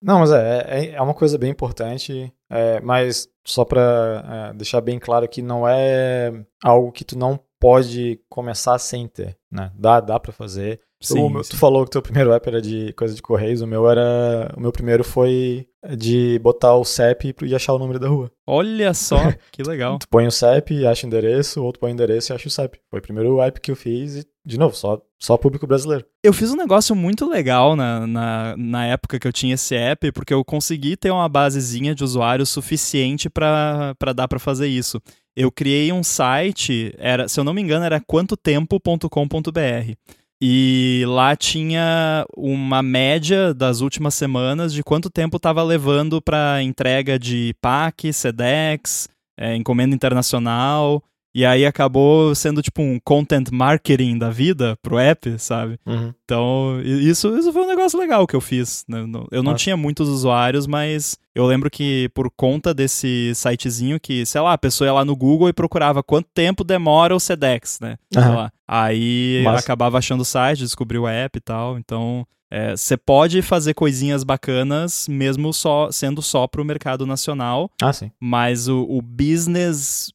[0.00, 4.80] Não, mas é, é, é uma coisa bem importante, é, mas só para é, deixar
[4.80, 9.72] bem claro que não é algo que tu não pode começar sem ter, né?
[9.74, 10.80] Dá, dá para fazer.
[11.00, 11.50] Sim, o, sim.
[11.50, 14.52] Tu falou que o teu primeiro app era de coisa de correios, o meu era,
[14.56, 18.30] o meu primeiro foi de botar o CEP e achar o número da rua.
[18.46, 19.16] Olha só,
[19.52, 19.98] que legal.
[19.98, 22.78] tu põe o CEP, acha o endereço, outro põe o endereço e acha o CEP.
[22.90, 26.04] Foi o primeiro app que eu fiz e, de novo, só, só público brasileiro.
[26.24, 30.10] Eu fiz um negócio muito legal na, na, na época que eu tinha esse app,
[30.12, 35.00] porque eu consegui ter uma basezinha de usuários suficiente para dar para fazer isso.
[35.36, 39.92] Eu criei um site, era, se eu não me engano, era quantotempo.com.br.
[40.40, 47.18] E lá tinha uma média das últimas semanas de quanto tempo estava levando para entrega
[47.18, 51.02] de PAC, SEDEX, é, encomenda internacional.
[51.36, 55.78] E aí acabou sendo tipo um content marketing da vida pro app, sabe?
[55.84, 56.14] Uhum.
[56.24, 58.86] Então, isso, isso foi um negócio legal que eu fiz.
[58.88, 59.04] Né?
[59.30, 64.40] Eu não tinha muitos usuários, mas eu lembro que por conta desse sitezinho que, sei
[64.40, 67.98] lá, a pessoa ia lá no Google e procurava quanto tempo demora o Sedex, né?
[68.16, 68.48] Uhum.
[68.66, 71.78] Aí acabava achando o site, descobriu o app e tal.
[71.78, 72.26] Então,
[72.74, 77.70] você é, pode fazer coisinhas bacanas mesmo só sendo só pro mercado nacional.
[77.82, 78.10] Ah, sim.
[78.18, 80.12] Mas o, o business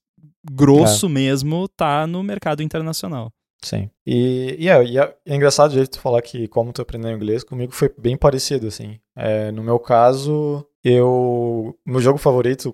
[0.50, 1.10] grosso é.
[1.10, 3.32] mesmo tá no mercado internacional.
[3.64, 3.90] Sim.
[4.06, 7.12] E, e, é, e é, é, engraçado o jeito de falar que como tu aprendeu
[7.12, 9.00] inglês, comigo foi bem parecido, assim.
[9.16, 11.78] É, no meu caso, eu...
[11.86, 12.74] Meu jogo favorito,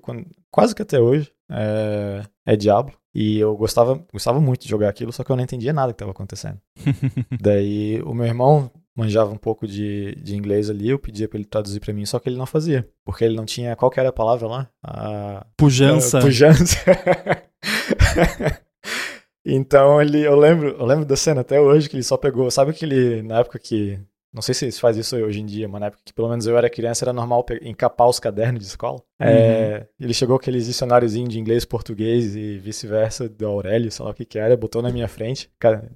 [0.49, 2.93] quase que até hoje, é, é Diablo.
[3.13, 5.95] E eu gostava, gostava muito de jogar aquilo, só que eu não entendia nada que
[5.95, 6.59] estava acontecendo.
[7.41, 11.47] Daí o meu irmão manjava um pouco de, de inglês ali, eu pedia para ele
[11.47, 14.13] traduzir para mim, só que ele não fazia, porque ele não tinha qual era a
[14.13, 14.69] palavra lá?
[14.83, 16.19] A pujança.
[16.19, 16.77] A pujança.
[19.45, 22.71] então ele, eu lembro, eu lembro da cena até hoje que ele só pegou, sabe
[22.71, 23.99] aquele na época que
[24.33, 26.57] não sei se faz isso hoje em dia, mas na época que pelo menos eu
[26.57, 28.97] era criança era normal encapar os cadernos de escola.
[29.19, 29.27] Uhum.
[29.27, 34.13] É, ele chegou aqueles dicionáriozinho de inglês, português e vice-versa do Aurélio, sei lá o
[34.13, 35.49] que que era, botou na minha frente,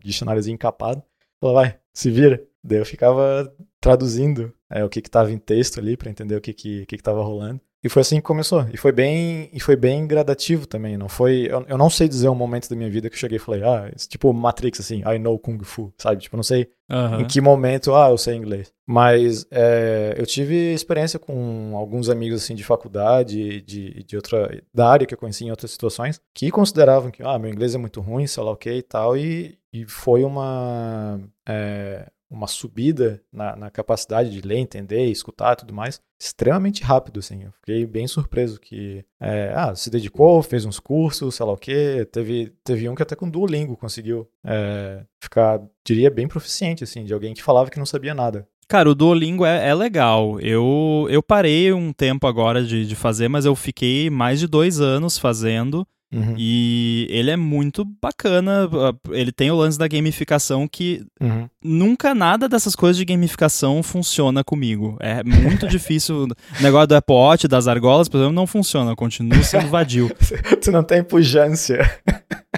[0.04, 1.04] dicionáriozinho encapado.
[1.40, 2.42] Falou, vai, se vira.
[2.64, 6.54] Daí eu ficava traduzindo é, o que estava em texto ali para entender o que
[6.54, 7.60] que, que que tava rolando.
[7.84, 8.66] E foi assim que começou.
[8.72, 10.98] E foi bem, e foi bem gradativo também.
[10.98, 13.38] Não foi, eu, eu não sei dizer um momento da minha vida que eu cheguei
[13.38, 16.22] e falei, ah, tipo Matrix assim, I know Kung Fu, sabe?
[16.22, 17.22] Tipo, não sei uhum.
[17.22, 18.72] em que momento, ah, eu sei inglês.
[18.86, 24.88] Mas é, eu tive experiência com alguns amigos assim de faculdade, de, de outra da
[24.88, 28.00] área que eu conheci em outras situações, que consideravam que, ah, meu inglês é muito
[28.00, 33.56] ruim, sei lá o que e tal, e, e foi uma é, uma subida na,
[33.58, 37.44] na, capacidade de ler, entender, escutar tudo mais, extremamente rápido, assim.
[37.44, 41.58] Eu fiquei bem surpreso que, é, ah, se dedicou, fez uns cursos, sei lá o
[41.58, 42.08] quê.
[42.12, 47.14] Teve, teve um que até com Duolingo conseguiu é, ficar, diria, bem proficiente, assim, de
[47.14, 48.48] alguém que falava que não sabia nada.
[48.72, 50.40] Cara, o Duolingo é, é legal.
[50.40, 54.80] Eu, eu parei um tempo agora de, de fazer, mas eu fiquei mais de dois
[54.80, 55.86] anos fazendo.
[56.14, 56.36] Uhum.
[56.38, 58.70] E ele é muito bacana.
[59.12, 61.48] Ele tem o lance da gamificação que uhum.
[61.64, 64.98] nunca nada dessas coisas de gamificação funciona comigo.
[65.00, 66.26] É muito difícil.
[66.26, 68.96] O negócio do Apple Watch, das argolas, por exemplo, não funciona.
[68.96, 70.12] Continua sendo vadio.
[70.62, 71.78] tu não tem pujança.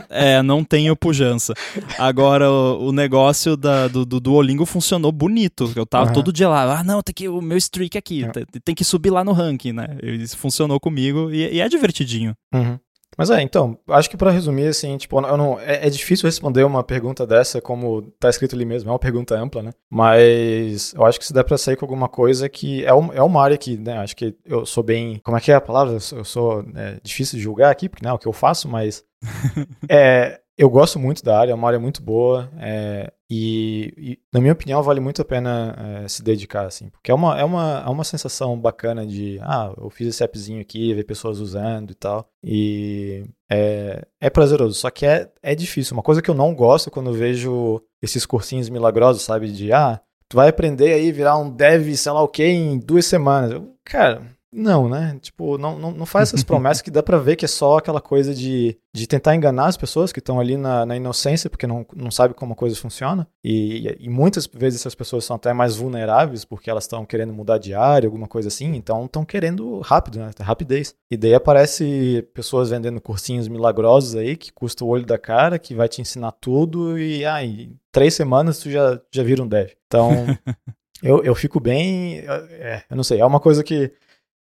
[0.09, 1.53] É, não tenho pujança.
[1.97, 5.71] Agora, o, o negócio da, do, do Duolingo funcionou bonito.
[5.75, 6.13] Eu tava uhum.
[6.13, 9.09] todo dia lá, ah, não, tem que o meu streak aqui, tem, tem, que subir
[9.09, 9.97] lá no ranking, né?
[10.01, 12.35] Isso funcionou comigo e, e é divertidinho.
[12.53, 12.77] Uhum.
[13.17, 16.63] Mas é, então, acho que para resumir, assim, tipo, eu não, é, é, difícil responder
[16.63, 19.71] uma pergunta dessa como tá escrito ali mesmo, é uma pergunta ampla, né?
[19.89, 23.21] Mas eu acho que se der pra sair com alguma coisa que é, um, é
[23.21, 25.93] uma área que, né, acho que eu sou bem, como é que é a palavra?
[25.93, 28.33] Eu sou, eu sou é, difícil de julgar aqui, porque não é o que eu
[28.33, 29.03] faço, mas
[29.89, 34.39] é, eu gosto muito da área, é uma área muito boa é, e, e, na
[34.39, 37.83] minha opinião, vale muito a pena é, se dedicar, assim, porque é uma, é, uma,
[37.83, 41.95] é uma sensação bacana de, ah, eu fiz esse appzinho aqui, ver pessoas usando e
[41.95, 45.95] tal, e é, é prazeroso, só que é, é difícil.
[45.95, 50.37] Uma coisa que eu não gosto quando vejo esses cursinhos milagrosos, sabe, de, ah, tu
[50.37, 53.51] vai aprender aí virar um dev, sei lá o que, em duas semanas.
[53.51, 54.21] Eu, cara,
[54.53, 55.17] não, né?
[55.21, 57.99] Tipo, não, não, não faz essas promessas que dá pra ver que é só aquela
[57.99, 61.85] coisa de, de tentar enganar as pessoas que estão ali na, na inocência, porque não,
[61.95, 63.27] não sabe como a coisa funciona.
[63.43, 67.57] E, e muitas vezes essas pessoas são até mais vulneráveis porque elas estão querendo mudar
[67.57, 70.29] de área, alguma coisa assim, então estão querendo rápido, né?
[70.39, 70.95] Rapidez.
[71.09, 75.73] E daí aparece pessoas vendendo cursinhos milagrosos aí que custa o olho da cara, que
[75.73, 79.71] vai te ensinar tudo e aí, ah, três semanas tu já, já vira um dev.
[79.87, 80.11] Então.
[81.03, 82.19] Eu, eu fico bem.
[82.19, 83.91] É, eu não sei, é uma coisa que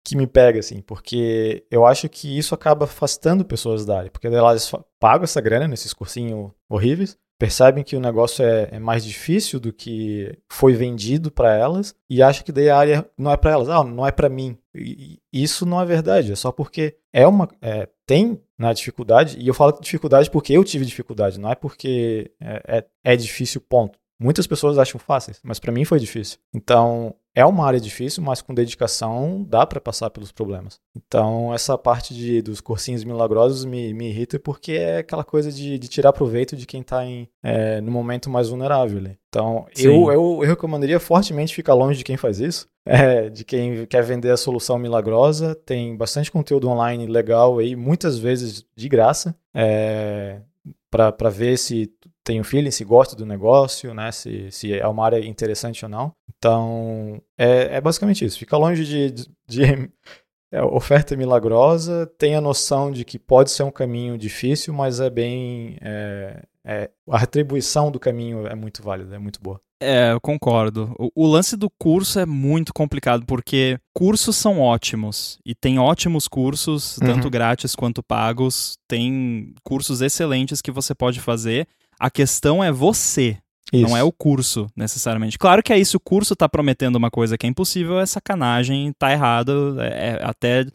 [0.03, 4.27] que me pega, assim, porque eu acho que isso acaba afastando pessoas da área, porque
[4.27, 9.59] elas pagam essa grana nesses cursinhos horríveis, percebem que o negócio é, é mais difícil
[9.59, 13.49] do que foi vendido para elas e acham que daí a área não é para
[13.49, 14.55] elas, ah, não é para mim.
[14.75, 19.47] E, isso não é verdade, é só porque é uma é, tem na dificuldade e
[19.47, 23.97] eu falo dificuldade porque eu tive dificuldade, não é porque é, é, é difícil ponto.
[24.19, 26.37] Muitas pessoas acham fáceis, mas para mim foi difícil.
[26.53, 30.79] Então, é uma área difícil, mas com dedicação dá para passar pelos problemas.
[30.95, 35.79] Então, essa parte de, dos cursinhos milagrosos me, me irrita porque é aquela coisa de,
[35.79, 37.03] de tirar proveito de quem está
[37.43, 39.01] é, no momento mais vulnerável.
[39.01, 39.15] Né?
[39.29, 43.85] Então, eu, eu, eu, recomendaria fortemente ficar longe de quem faz isso, é, de quem
[43.85, 45.55] quer vender a solução milagrosa.
[45.55, 50.41] Tem bastante conteúdo online legal aí, muitas vezes de graça, é,
[50.89, 51.89] para ver se
[52.31, 54.09] tem o feeling, se gosta do negócio, né?
[54.09, 56.13] Se, se é uma área interessante ou não.
[56.37, 58.39] Então, é, é basicamente isso.
[58.39, 59.91] Fica longe de, de, de
[60.49, 65.09] é, oferta milagrosa, tem a noção de que pode ser um caminho difícil, mas é
[65.09, 65.77] bem.
[65.81, 69.59] É, é, a retribuição do caminho é muito válida, é muito boa.
[69.81, 70.95] É, eu concordo.
[70.97, 75.37] O, o, lance do curso é muito complicado, porque cursos são ótimos.
[75.45, 77.07] E tem ótimos cursos, uhum.
[77.07, 78.77] tanto grátis quanto pagos.
[78.87, 81.67] Tem cursos excelentes que você pode fazer.
[82.01, 83.37] A questão é você.
[83.71, 83.87] Isso.
[83.87, 85.37] Não é o curso, necessariamente.
[85.37, 88.91] Claro que aí, se o curso está prometendo uma coisa que é impossível, é sacanagem,
[88.97, 89.77] tá errado.
[89.79, 90.65] É, é até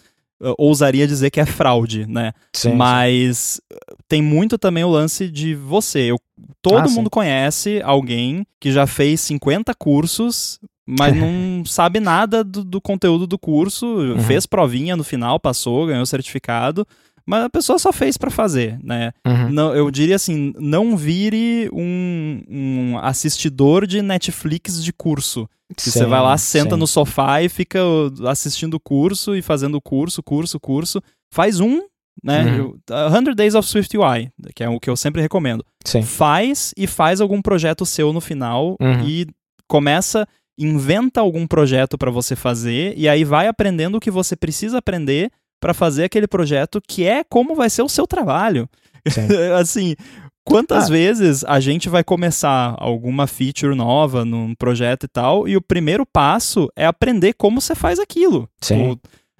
[0.56, 2.32] ousaria dizer que é fraude, né?
[2.52, 3.76] Sim, Mas sim.
[4.08, 6.00] tem muito também o lance de você.
[6.00, 6.20] Eu,
[6.62, 7.10] todo ah, mundo sim.
[7.10, 13.38] conhece alguém que já fez 50 cursos, mas não sabe nada do, do conteúdo do
[13.38, 14.20] curso, uhum.
[14.20, 16.86] fez provinha no final, passou, ganhou certificado,
[17.26, 19.12] mas a pessoa só fez para fazer, né?
[19.26, 19.50] Uhum.
[19.50, 25.48] Não, eu diria assim, não vire um, um assistidor de Netflix de curso.
[25.76, 26.80] Que você vai lá, senta sim.
[26.80, 27.80] no sofá e fica
[28.28, 31.02] assistindo o curso e fazendo curso, curso, curso.
[31.34, 31.82] Faz um,
[32.22, 32.60] né?
[32.60, 32.78] Uhum.
[32.88, 35.64] 100 Days of Swift UI, que é o que eu sempre recomendo.
[35.84, 36.02] Sim.
[36.02, 39.02] Faz e faz algum projeto seu no final uhum.
[39.04, 39.26] e
[39.68, 44.78] começa, inventa algum projeto para você fazer e aí vai aprendendo o que você precisa
[44.78, 45.32] aprender
[45.66, 48.68] para fazer aquele projeto que é como vai ser o seu trabalho.
[49.59, 49.96] assim,
[50.44, 50.92] quantas ah.
[50.92, 56.07] vezes a gente vai começar alguma feature nova num projeto e tal, e o primeiro
[56.07, 58.48] passo é aprender como você faz aquilo.
[58.61, 58.96] Sim.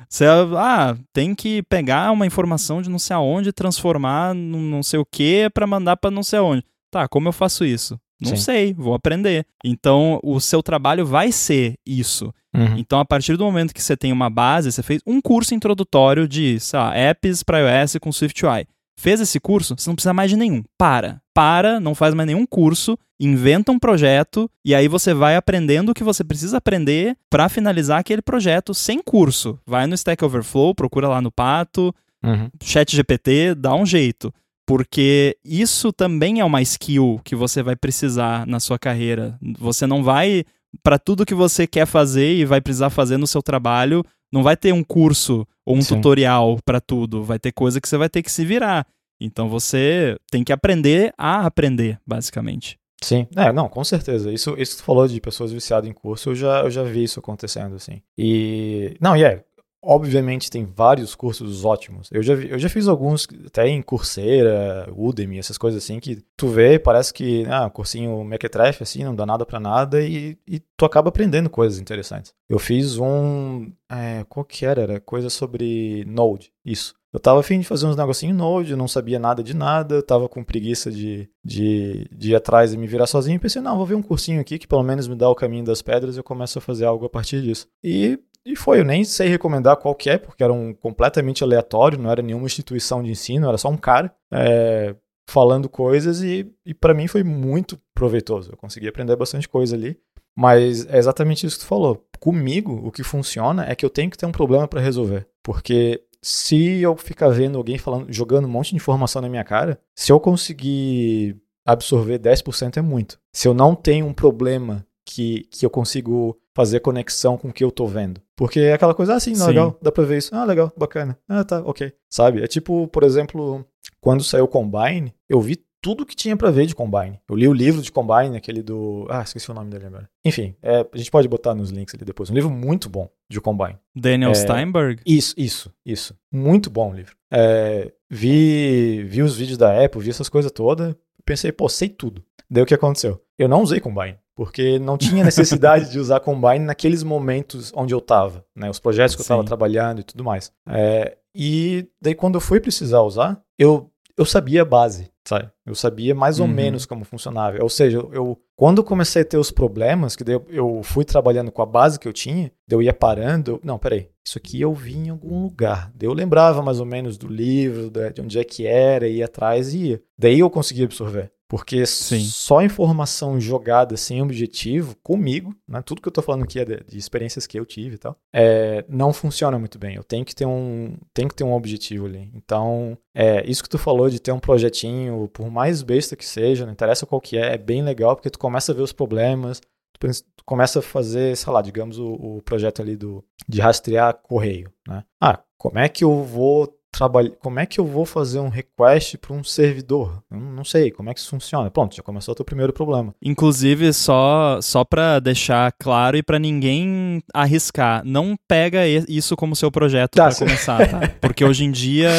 [0.09, 0.25] Você,
[0.57, 5.07] ah, tem que pegar uma informação de não sei aonde, transformar num não sei o
[5.07, 6.65] que para mandar para não sei aonde.
[6.91, 7.97] Tá, como eu faço isso?
[8.21, 8.37] Não Sim.
[8.37, 9.47] sei, vou aprender.
[9.65, 12.33] Então, o seu trabalho vai ser isso.
[12.55, 12.79] Uhum.
[12.79, 16.27] Então, a partir do momento que você tem uma base, você fez um curso introdutório
[16.27, 18.67] de, sei lá, apps para iOS com SwiftUI.
[18.99, 20.65] Fez esse curso, você não precisa mais de nenhum.
[20.79, 21.21] Para.
[21.35, 25.95] Para, não faz mais nenhum curso, inventa um projeto e aí você vai aprendendo o
[25.95, 29.59] que você precisa aprender para finalizar aquele projeto sem curso.
[29.67, 32.49] Vai no Stack Overflow, procura lá no Pato, uhum.
[32.63, 34.33] Chat GPT, dá um jeito
[34.67, 39.39] porque isso também é uma skill que você vai precisar na sua carreira.
[39.59, 40.45] Você não vai
[40.83, 44.03] para tudo que você quer fazer e vai precisar fazer no seu trabalho,
[44.33, 45.97] não vai ter um curso ou um Sim.
[45.97, 48.87] tutorial para tudo, vai ter coisa que você vai ter que se virar.
[49.21, 52.77] Então você tem que aprender a aprender, basicamente.
[53.03, 54.33] Sim, é, não, com certeza.
[54.33, 57.05] Isso, isso que tu falou de pessoas viciadas em curso, eu já, eu já vi
[57.05, 58.03] isso acontecendo, assim.
[58.19, 59.45] E, não, e é,
[59.83, 62.09] Obviamente tem vários cursos ótimos.
[62.11, 66.23] Eu já, vi, eu já fiz alguns até em Coursera, Udemy, essas coisas assim, que
[66.37, 70.61] tu vê parece que, ah, cursinho mequetrefe, assim, não dá nada para nada e, e,
[70.77, 72.35] tu acaba aprendendo coisas interessantes.
[72.49, 74.83] Eu fiz um, é, qual que era?
[74.83, 76.95] Era coisa sobre Node, isso.
[77.13, 80.45] Eu tava afim de fazer uns negocinhos Node, não sabia nada de nada, tava com
[80.45, 83.41] preguiça de, de, de ir atrás e me virar sozinho.
[83.41, 85.81] Pensei, não, vou ver um cursinho aqui que pelo menos me dá o caminho das
[85.81, 87.69] pedras e eu começo a fazer algo a partir disso.
[87.83, 91.99] E e foi, eu nem sei recomendar qual que é, porque era um completamente aleatório,
[91.99, 94.95] não era nenhuma instituição de ensino, era só um cara é,
[95.29, 98.53] falando coisas e, e para mim foi muito proveitoso.
[98.53, 99.99] Eu consegui aprender bastante coisa ali.
[100.39, 102.07] Mas é exatamente isso que tu falou.
[102.21, 105.27] Comigo, o que funciona é que eu tenho que ter um problema para resolver.
[105.43, 109.81] Porque se eu ficar vendo alguém falando, jogando um monte de informação na minha cara,
[109.95, 113.19] se eu conseguir absorver 10% é muito.
[113.33, 117.65] Se eu não tenho um problema que, que eu consigo fazer conexão com o que
[117.65, 118.21] eu tô vendo.
[118.37, 119.47] Porque é aquela coisa, ah, sim, sim.
[119.47, 120.35] legal, dá pra ver isso.
[120.35, 121.19] Ah, legal, bacana.
[121.27, 121.93] Ah, tá, ok.
[122.11, 122.43] Sabe?
[122.43, 123.67] É tipo, por exemplo,
[123.99, 127.19] quando saiu o Combine, eu vi tudo que tinha para ver de Combine.
[127.29, 129.07] Eu li o livro de Combine, aquele do.
[129.09, 130.11] Ah, esqueci o nome dele agora.
[130.25, 132.29] Enfim, é, a gente pode botar nos links ali depois.
[132.29, 133.79] Um livro muito bom de Combine.
[133.95, 135.01] Daniel é, Steinberg?
[135.07, 136.15] Isso, isso, isso.
[136.31, 137.17] Muito bom o livro.
[137.33, 140.95] É, vi, vi os vídeos da Apple, vi essas coisas todas.
[141.25, 142.23] Pensei, pô, sei tudo.
[142.51, 143.21] Daí o que aconteceu?
[143.39, 147.99] Eu não usei Combine porque não tinha necessidade de usar Combine naqueles momentos onde eu
[147.99, 148.69] estava, né?
[148.71, 150.53] Os projetos que eu estava trabalhando e tudo mais.
[150.69, 155.51] É, e daí quando eu fui precisar usar, eu, eu sabia a base, sabe?
[155.65, 156.53] Eu sabia mais ou uhum.
[156.53, 157.63] menos como funcionava.
[157.63, 161.53] Ou seja, eu quando eu comecei a ter os problemas, que eu, eu fui trabalhando
[161.53, 164.73] com a base que eu tinha, eu ia parando, eu, não, peraí, isso aqui eu
[164.73, 165.93] vi em algum lugar.
[165.95, 169.75] Daí eu lembrava mais ou menos do livro, de onde é que era, ia atrás
[169.75, 170.03] e ia.
[170.19, 171.31] Daí eu conseguia absorver.
[171.49, 172.21] Porque Sim.
[172.21, 176.83] só informação jogada sem objetivo, comigo, né, tudo que eu estou falando aqui é de,
[176.85, 179.95] de, experiências que eu tive e tal, é, não funciona muito bem.
[179.95, 182.31] Eu tenho que ter um, tenho que ter um objetivo ali.
[182.35, 186.67] Então, é, isso que tu falou de ter um projetinho, por mais besta que seja,
[186.67, 189.61] não interessa qual que é, é bem legal porque tu começa a ver os problemas,
[189.99, 194.15] tu, tu começa a fazer, sei lá, digamos o, o projeto ali do, de rastrear
[194.15, 194.73] correio.
[194.87, 195.05] Né?
[195.21, 199.19] Ah, como é que eu vou trabalhar, como é que eu vou fazer um request
[199.19, 200.23] para um servidor?
[200.31, 201.71] Eu não sei, como é que isso funciona?
[201.71, 203.15] Pronto, já começou o teu primeiro problema.
[203.23, 209.71] Inclusive, só só para deixar claro e para ninguém arriscar, não pega isso como seu
[209.71, 211.01] projeto tá, para começar, tá?
[211.21, 212.11] Porque hoje em dia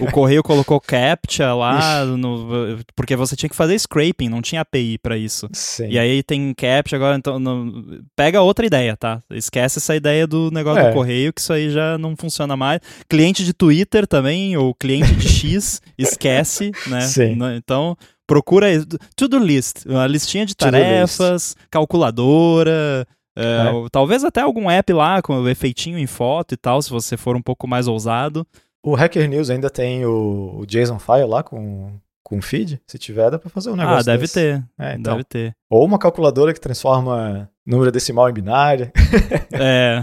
[0.00, 4.98] o correio colocou captcha lá no, porque você tinha que fazer scraping, não tinha API
[4.98, 5.48] para isso.
[5.52, 5.88] Sim.
[5.88, 9.20] E aí tem captcha agora, então não, pega outra ideia, tá?
[9.30, 10.88] Esquece essa ideia do negócio é.
[10.88, 12.80] do correio que isso aí já não funciona mais.
[13.08, 17.00] Cliente de Twitter também, ou cliente de X, esquece, né?
[17.02, 17.38] Sim.
[17.56, 17.96] Então,
[18.26, 18.66] procura
[19.14, 23.88] tudo list, uma listinha de tarefas, calculadora, é, é.
[23.92, 27.42] talvez até algum app lá com efeitinho em foto e tal, se você for um
[27.42, 28.46] pouco mais ousado.
[28.82, 32.80] O Hacker News ainda tem o, o JSON file lá com, com feed?
[32.86, 34.34] Se tiver, dá pra fazer um ah, negócio Ah, deve desse.
[34.34, 34.64] ter.
[34.76, 35.12] É, então.
[35.12, 35.56] Deve ter.
[35.70, 38.90] Ou uma calculadora que transforma número decimal em binário.
[39.58, 40.02] É.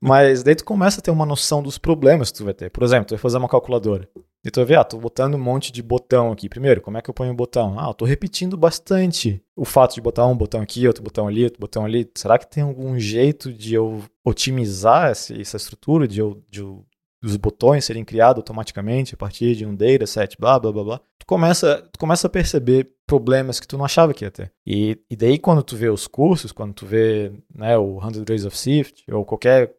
[0.00, 2.70] Mas daí tu começa a ter uma noção dos problemas que tu vai ter.
[2.70, 4.08] Por exemplo, tu vai fazer uma calculadora.
[4.44, 6.48] E tu vai ver, ah, tô botando um monte de botão aqui.
[6.48, 7.76] Primeiro, como é que eu ponho o botão?
[7.80, 11.44] Ah, eu tô repetindo bastante o fato de botar um botão aqui, outro botão ali,
[11.44, 12.08] outro botão ali.
[12.14, 16.84] Será que tem algum jeito de eu otimizar essa, essa estrutura, de eu, de eu
[17.24, 21.00] os botões serem criados automaticamente a partir de um dataset, blá, blá, blá, blá.
[21.18, 24.52] Tu começa, tu começa a perceber problemas que tu não achava que ia ter.
[24.66, 28.44] E, e daí quando tu vê os cursos, quando tu vê né, o 100 Days
[28.44, 29.74] of Sift, ou qualquer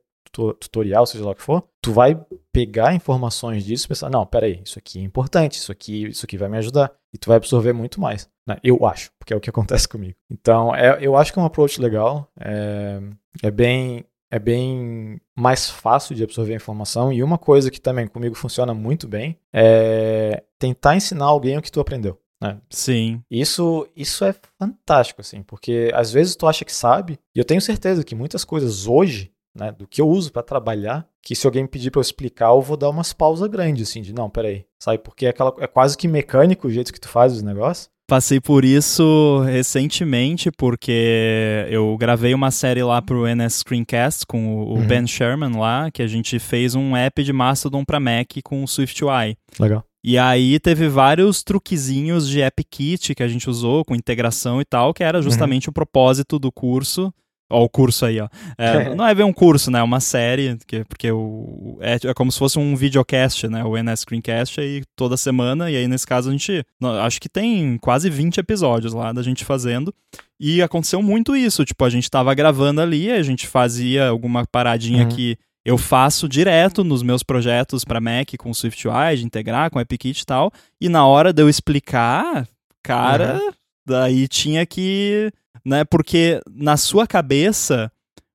[0.59, 2.19] tutorial, seja lá o que for, tu vai
[2.51, 6.37] pegar informações disso e pensar, não, peraí, isso aqui é importante, isso aqui, isso aqui
[6.37, 6.91] vai me ajudar.
[7.13, 8.29] E tu vai absorver muito mais.
[8.45, 8.57] Né?
[8.63, 10.15] Eu acho, porque é o que acontece comigo.
[10.29, 12.29] Então, é, eu acho que é um approach legal.
[12.39, 12.99] É,
[13.43, 17.11] é bem é bem mais fácil de absorver a informação.
[17.11, 21.71] E uma coisa que também comigo funciona muito bem é tentar ensinar alguém o que
[21.71, 22.19] tu aprendeu.
[22.41, 22.59] Né?
[22.69, 23.23] Sim.
[23.29, 27.61] Isso, isso é fantástico, assim, porque às vezes tu acha que sabe, e eu tenho
[27.61, 31.65] certeza que muitas coisas hoje, né, do que eu uso para trabalhar, que se alguém
[31.65, 34.99] pedir para eu explicar, eu vou dar umas pausas grandes, assim, de não, peraí, sabe?
[34.99, 37.89] Porque é, aquela, é quase que mecânico o jeito que tu faz os negócios.
[38.07, 44.75] Passei por isso recentemente, porque eu gravei uma série lá pro NS Screencast com o,
[44.75, 44.85] uhum.
[44.85, 48.67] Ben Sherman lá, que a gente fez um app de Mastodon para Mac com o
[48.67, 49.35] SwiftUI.
[49.59, 49.83] Legal.
[50.03, 54.93] E aí teve vários truquezinhos de AppKit que a gente usou com integração e tal,
[54.93, 55.71] que era justamente uhum.
[55.71, 57.11] o propósito do curso
[57.49, 58.27] Ó, o curso aí, ó.
[58.57, 59.79] É, não é bem um curso, né?
[59.79, 63.63] É uma série, que, porque o, é, é como se fosse um videocast, né?
[63.63, 65.69] O NS Screencast aí toda semana.
[65.69, 66.63] E aí, nesse caso, a gente.
[67.03, 69.93] Acho que tem quase 20 episódios lá da gente fazendo.
[70.39, 71.63] E aconteceu muito isso.
[71.63, 75.09] Tipo, a gente tava gravando ali, a gente fazia alguma paradinha uhum.
[75.09, 80.21] que eu faço direto nos meus projetos para Mac com SwiftUI, de integrar com AppKit
[80.21, 80.51] e tal.
[80.79, 82.47] E na hora de eu explicar,
[82.83, 83.51] cara, uhum.
[83.85, 85.31] Daí tinha que
[85.65, 85.83] né?
[85.83, 87.91] Porque na sua cabeça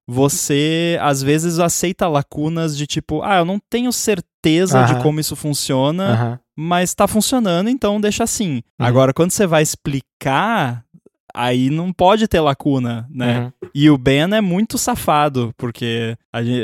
[0.06, 4.96] você às vezes aceita lacunas de tipo, ah, eu não tenho certeza uh -huh.
[4.96, 6.40] de como isso funciona, uh -huh.
[6.56, 8.48] mas tá funcionando, então deixa assim.
[8.48, 8.60] Uh uhum.
[8.60, 8.88] -huh.
[8.88, 10.84] Agora, quando você vai explicar,
[11.34, 13.52] aí não pode ter lacuna, né?
[13.62, 13.68] Uhum.
[13.74, 16.16] E o Ben é muito safado, porque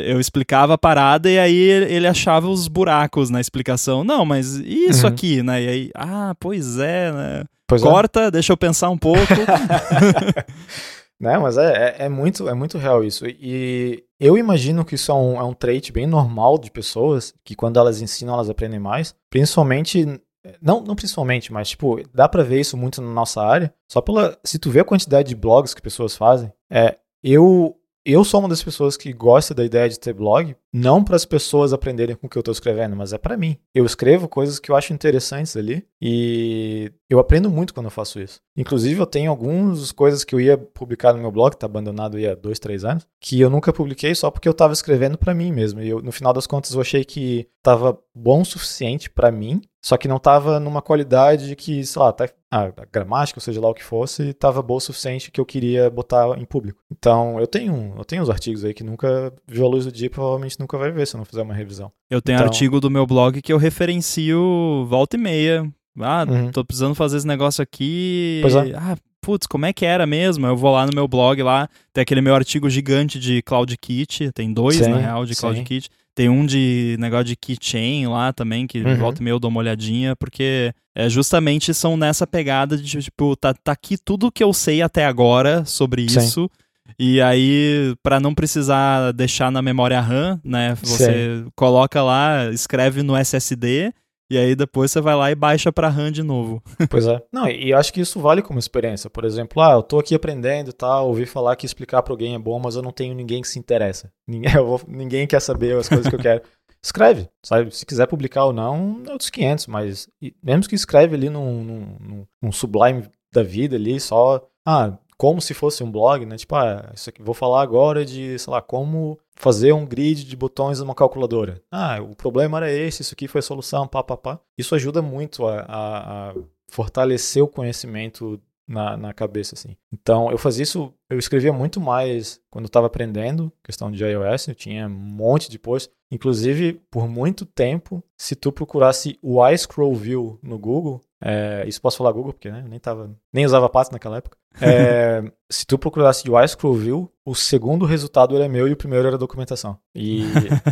[0.07, 4.05] eu explicava a parada e aí ele achava os buracos na explicação.
[4.05, 5.13] Não, mas isso uhum.
[5.13, 5.63] aqui, né?
[5.63, 7.45] E aí, ah, pois é, né?
[7.67, 7.85] Pois é.
[7.85, 8.31] Corta, é.
[8.31, 9.21] deixa eu pensar um pouco.
[11.21, 13.27] né, mas é, é, é, muito, é muito real isso.
[13.27, 17.57] E eu imagino que isso é um, é um trait bem normal de pessoas, que
[17.57, 19.15] quando elas ensinam, elas aprendem mais.
[19.29, 20.21] Principalmente
[20.61, 23.73] não, não principalmente, mas tipo, dá para ver isso muito na nossa área.
[23.89, 24.39] Só pela.
[24.45, 26.97] Se tu vê a quantidade de blogs que pessoas fazem, é.
[27.23, 27.77] Eu
[28.09, 31.25] eu sou uma das pessoas que gosta da ideia de ter blog, não para as
[31.25, 33.57] pessoas aprenderem com o que eu estou escrevendo, mas é para mim.
[33.75, 38.21] Eu escrevo coisas que eu acho interessantes ali e eu aprendo muito quando eu faço
[38.21, 38.41] isso.
[38.57, 42.17] Inclusive, eu tenho algumas coisas que eu ia publicar no meu blog, que tá abandonado
[42.17, 45.35] aí há dois, três anos, que eu nunca publiquei só porque eu estava escrevendo para
[45.35, 45.81] mim mesmo.
[45.81, 49.61] E eu, no final das contas, eu achei que estava bom o suficiente para mim,
[49.85, 53.61] só que não estava numa qualidade que, sei lá, tá, a, a gramática, ou seja
[53.61, 56.83] lá o que fosse, estava boa o suficiente que eu queria botar em público.
[56.91, 60.09] Então, eu tenho, eu tenho uns artigos aí que nunca viu a luz do dia,
[60.09, 61.93] provavelmente nunca vai ver se eu não fizer uma revisão.
[62.11, 62.47] Eu tenho então...
[62.47, 65.71] artigo do meu blog que eu referencio volta e meia.
[66.01, 66.51] Ah, uhum.
[66.51, 68.41] tô precisando fazer esse negócio aqui.
[68.43, 68.75] Pois é.
[68.75, 70.47] Ah, putz, como é que era mesmo?
[70.47, 74.53] Eu vou lá no meu blog lá, tem aquele meu artigo gigante de CloudKit, tem
[74.53, 75.91] dois, sim, na real, de CloudKit.
[76.17, 78.97] Tem um de negócio de keychain lá também, que uhum.
[78.97, 83.37] volta e meia eu dou uma olhadinha, porque é, justamente são nessa pegada de, tipo,
[83.37, 86.19] tá, tá aqui tudo que eu sei até agora sobre Sim.
[86.19, 86.51] isso.
[86.99, 90.75] E aí, para não precisar deixar na memória RAM, né?
[90.77, 91.51] Você Sim.
[91.55, 93.93] coloca lá, escreve no SSD
[94.31, 96.63] e aí depois você vai lá e baixa para RAM de novo.
[96.91, 97.23] Pois é.
[97.33, 99.11] Não, e acho que isso vale como experiência.
[99.11, 102.35] Por exemplo, ah, eu tô aqui aprendendo e tal, ouvi falar que explicar para alguém
[102.35, 104.11] é bom, mas eu não tenho ninguém que se interessa.
[104.27, 106.43] Ninguém, vou, ninguém quer saber as coisas que eu quero.
[106.83, 107.75] escreve, sabe?
[107.75, 110.09] Se quiser publicar ou não, é outros 500, mas
[110.43, 115.55] mesmo que escreve ali num, num, num Sublime da vida ali, só, ah, como se
[115.55, 116.37] fosse um blog, né?
[116.37, 120.37] Tipo, ah, isso aqui, vou falar agora de, sei lá, como fazer um grid de
[120.37, 121.63] botões numa calculadora.
[121.71, 124.41] Ah, o problema era esse, isso aqui foi a solução, pá, pá, pá.
[124.59, 126.35] Isso ajuda muito a, a, a
[126.69, 129.77] fortalecer o conhecimento na, na cabeça, assim.
[129.93, 134.49] Então, eu fazia isso, eu escrevia muito mais quando eu estava aprendendo, questão de iOS,
[134.49, 135.95] eu tinha um monte de posts.
[136.11, 141.99] Inclusive, por muito tempo, se tu procurasse o iScroll View no Google, é, isso posso
[141.99, 144.39] falar Google, porque né, nem, tava, nem usava pato naquela época.
[144.61, 149.09] É, se tu procurasse o iScroll View, o segundo resultado era meu e o primeiro
[149.09, 149.77] era documentação.
[149.93, 150.23] E,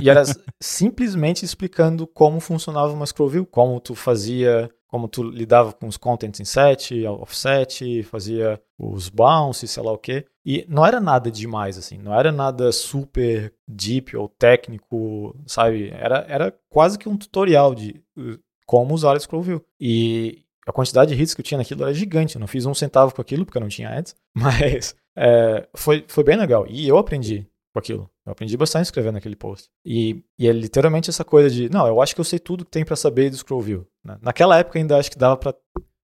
[0.01, 0.23] e era
[0.63, 5.97] simplesmente explicando como funcionava uma scroll view, como tu fazia como tu lidava com os
[5.97, 10.25] contents em set, offset, fazia os bounce, sei lá o quê.
[10.47, 15.91] E não era nada demais, assim, não era nada super deep ou técnico, sabe?
[15.91, 19.65] Era, era quase que um tutorial de uh, como usar a Scroll View.
[19.81, 22.37] E a quantidade de hits que eu tinha naquilo era gigante.
[22.37, 26.05] Eu não fiz um centavo com aquilo, porque eu não tinha ads, mas é, foi,
[26.09, 26.67] foi bem legal.
[26.69, 28.11] E eu aprendi com aquilo.
[28.25, 29.69] Eu aprendi bastante escrevendo aquele post.
[29.85, 32.71] E, e é literalmente essa coisa de, não, eu acho que eu sei tudo que
[32.71, 33.87] tem para saber do Scroll View.
[34.03, 34.17] Né?
[34.23, 35.55] Naquela época ainda acho que dava para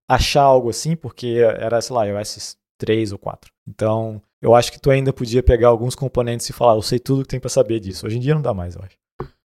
[0.09, 3.51] achar algo assim, porque era, sei lá, iOS 3 ou 4.
[3.69, 7.23] Então, eu acho que tu ainda podia pegar alguns componentes e falar, eu sei tudo
[7.23, 8.07] que tem para saber disso.
[8.07, 8.99] Hoje em dia não dá mais, eu acho.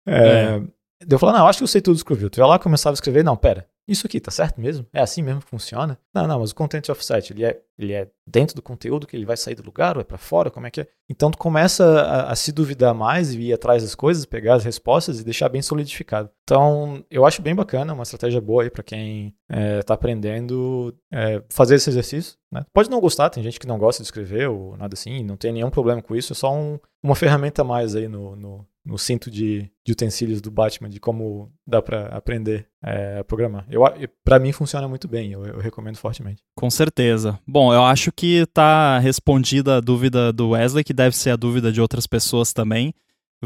[0.08, 0.64] É, é.
[1.10, 2.30] Eu falava, não, acho que eu sei tudo do.
[2.30, 4.86] Tu ia lá começava a escrever, não, pera, isso aqui tá certo mesmo?
[4.92, 5.98] É assim mesmo que funciona?
[6.14, 9.26] Não, não, mas o content offset, ele é, ele é dentro do conteúdo que ele
[9.26, 10.50] vai sair do lugar ou é para fora?
[10.50, 10.88] Como é que é?
[11.08, 14.64] Então tu começa a, a, se duvidar mais e ir atrás das coisas, pegar as
[14.64, 16.32] respostas e deixar bem solidificado.
[16.44, 21.44] Então eu acho bem bacana, uma estratégia boa aí para quem é, tá aprendendo é,
[21.50, 22.38] fazer esse exercício.
[22.52, 22.66] Né?
[22.74, 25.52] Pode não gostar, tem gente que não gosta de escrever ou nada assim, não tem
[25.52, 28.98] nenhum problema com isso, é só um, uma ferramenta a mais aí no, no, no
[28.98, 33.66] cinto de, de, utensílios do Batman, de como dá para aprender é, a programar.
[33.70, 33.82] Eu,
[34.24, 36.44] para mim funciona muito bem, eu, eu, recomendo fortemente.
[36.56, 37.40] Com certeza.
[37.48, 41.72] Bom, eu acho que está respondida a dúvida do Wesley, que deve ser a dúvida
[41.72, 42.94] de outras pessoas também.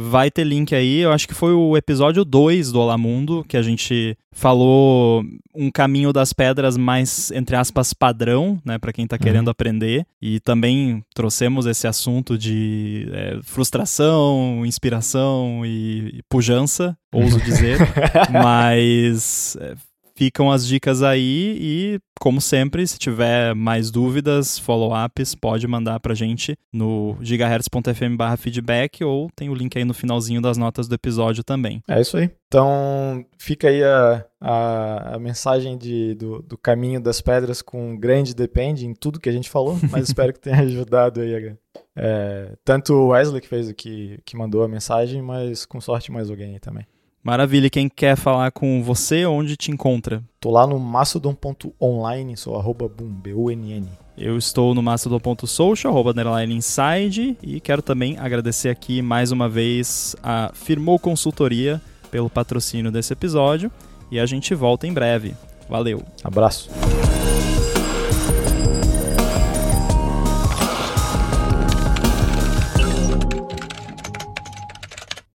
[0.01, 3.57] Vai ter link aí, eu acho que foi o episódio 2 do Olá Mundo, que
[3.57, 5.21] a gente falou
[5.53, 9.21] um caminho das pedras mais, entre aspas, padrão, né, para quem está uhum.
[9.21, 10.05] querendo aprender.
[10.21, 17.79] E também trouxemos esse assunto de é, frustração, inspiração e, e pujança, ouso dizer.
[18.31, 19.75] Mas é,
[20.19, 26.13] ficam as dicas aí e, como sempre, se tiver mais dúvidas, follow-ups, pode mandar pra
[26.13, 31.41] gente no gigahertz.fm feedback ou tem o link aí no finalzinho das notas do episódio
[31.41, 31.81] também.
[31.87, 32.29] É isso aí.
[32.47, 38.35] Então, fica aí a, a, a mensagem de, do, do, caminho das pedras com grande
[38.35, 41.55] depende em tudo que a gente falou, mas espero que tenha ajudado aí
[41.95, 46.29] é, tanto o Wesley que fez aqui, que mandou a mensagem, mas com sorte mais
[46.29, 46.85] alguém aí também.
[47.23, 47.69] Maravilha.
[47.69, 50.23] Quem quer falar com você, onde te encontra?
[50.39, 53.87] Tô lá no mastodon.online, sou arroba boom, B-U-N-N.
[54.17, 60.15] Eu estou no mastodon.social, arroba underline inside, e quero também agradecer aqui mais uma vez
[60.21, 63.71] a Firmou Consultoria pelo patrocínio desse episódio,
[64.11, 65.33] e a gente volta em breve.
[65.69, 66.03] Valeu.
[66.23, 66.69] Abraço.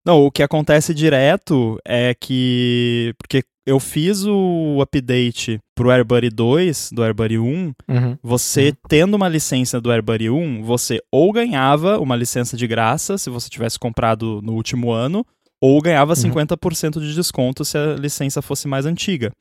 [0.05, 3.13] Não, o que acontece direto é que.
[3.17, 8.17] Porque eu fiz o update pro AirBuddy 2, do AirBuddy 1, uhum.
[8.21, 8.75] você uhum.
[8.89, 13.49] tendo uma licença do AirBuddy 1, você ou ganhava uma licença de graça, se você
[13.49, 15.25] tivesse comprado no último ano,
[15.61, 17.01] ou ganhava 50% uhum.
[17.01, 19.31] de desconto se a licença fosse mais antiga.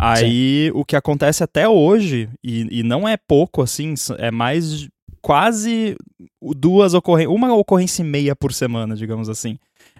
[0.00, 0.70] Aí, Sim.
[0.74, 4.88] o que acontece até hoje, e, e não é pouco assim, é mais
[5.20, 5.96] quase
[6.56, 9.58] duas ocorrências, uma ocorrência e meia por semana, digamos assim.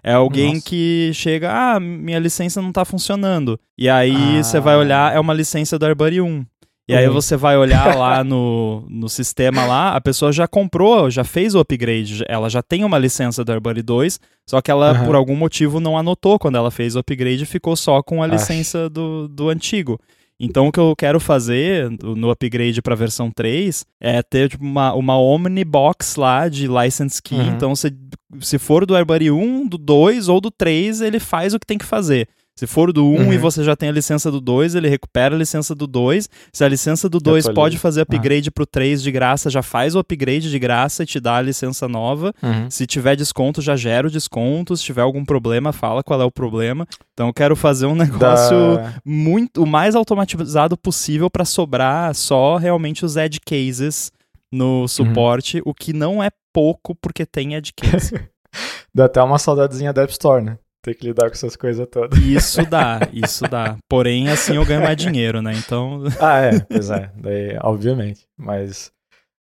[0.08, 0.64] É alguém Nossa.
[0.64, 3.60] que chega, ah, minha licença não tá funcionando.
[3.76, 4.42] E aí ah.
[4.42, 6.46] você vai olhar, é uma licença do AirBuddy 1.
[6.88, 6.98] E uhum.
[6.98, 11.54] aí você vai olhar lá no, no sistema lá, a pessoa já comprou, já fez
[11.54, 15.04] o upgrade, ela já tem uma licença do AirBuddy 2, só que ela, uhum.
[15.04, 18.26] por algum motivo, não anotou quando ela fez o upgrade e ficou só com a
[18.26, 20.00] licença do, do antigo.
[20.40, 24.64] Então, o que eu quero fazer no upgrade para a versão 3 é ter tipo,
[24.64, 27.34] uma, uma Omnibox lá de license key.
[27.34, 27.48] Uhum.
[27.48, 27.92] Então, se,
[28.40, 31.78] se for do AirBuddy 1, do 2 ou do 3, ele faz o que tem
[31.78, 32.28] que fazer.
[32.58, 33.32] Se for do 1 uhum.
[33.32, 36.28] e você já tem a licença do 2, ele recupera a licença do 2.
[36.52, 38.52] Se a licença do 2 pode fazer upgrade ah.
[38.52, 41.86] pro 3 de graça, já faz o upgrade de graça e te dá a licença
[41.86, 42.34] nova.
[42.42, 42.68] Uhum.
[42.68, 44.76] Se tiver desconto, já gera o desconto.
[44.76, 46.84] Se tiver algum problema, fala qual é o problema.
[47.14, 48.92] Então eu quero fazer um negócio da...
[49.04, 54.10] muito o mais automatizado possível para sobrar só realmente os edge cases
[54.50, 54.88] no uhum.
[54.88, 55.62] suporte, uhum.
[55.66, 58.20] o que não é pouco porque tem edge case.
[58.92, 60.58] Dá até uma saudadezinha da App Store, né?
[60.88, 62.18] Ter que lidar com essas coisas todas.
[62.18, 63.76] Isso dá, isso dá.
[63.88, 65.52] Porém, assim eu ganho mais dinheiro, né?
[65.54, 66.04] Então.
[66.20, 68.26] Ah, é, pois é, daí, obviamente.
[68.36, 68.90] Mas,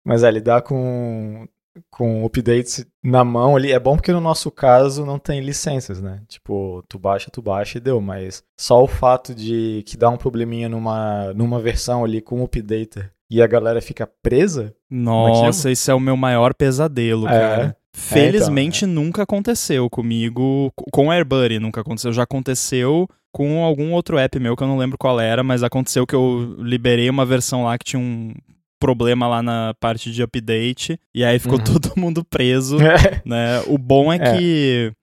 [0.05, 1.47] mas é, lidar com,
[1.89, 6.21] com updates na mão ali é bom porque no nosso caso não tem licenças, né?
[6.27, 10.17] Tipo, tu baixa, tu baixa e deu, mas só o fato de que dá um
[10.17, 14.73] probleminha numa, numa versão ali com o updater e a galera fica presa.
[14.89, 17.77] Nossa, esse é o meu maior pesadelo, é, cara.
[17.97, 19.05] Felizmente é, então, é.
[19.05, 24.55] nunca aconteceu comigo, com o AirBuddy nunca aconteceu, já aconteceu com algum outro app meu
[24.55, 27.85] que eu não lembro qual era, mas aconteceu que eu liberei uma versão lá que
[27.85, 28.33] tinha um
[28.79, 31.63] problema lá na parte de update e aí ficou uhum.
[31.81, 32.77] todo mundo preso,
[33.25, 33.61] né?
[33.65, 34.37] O bom é, é.
[34.37, 34.93] que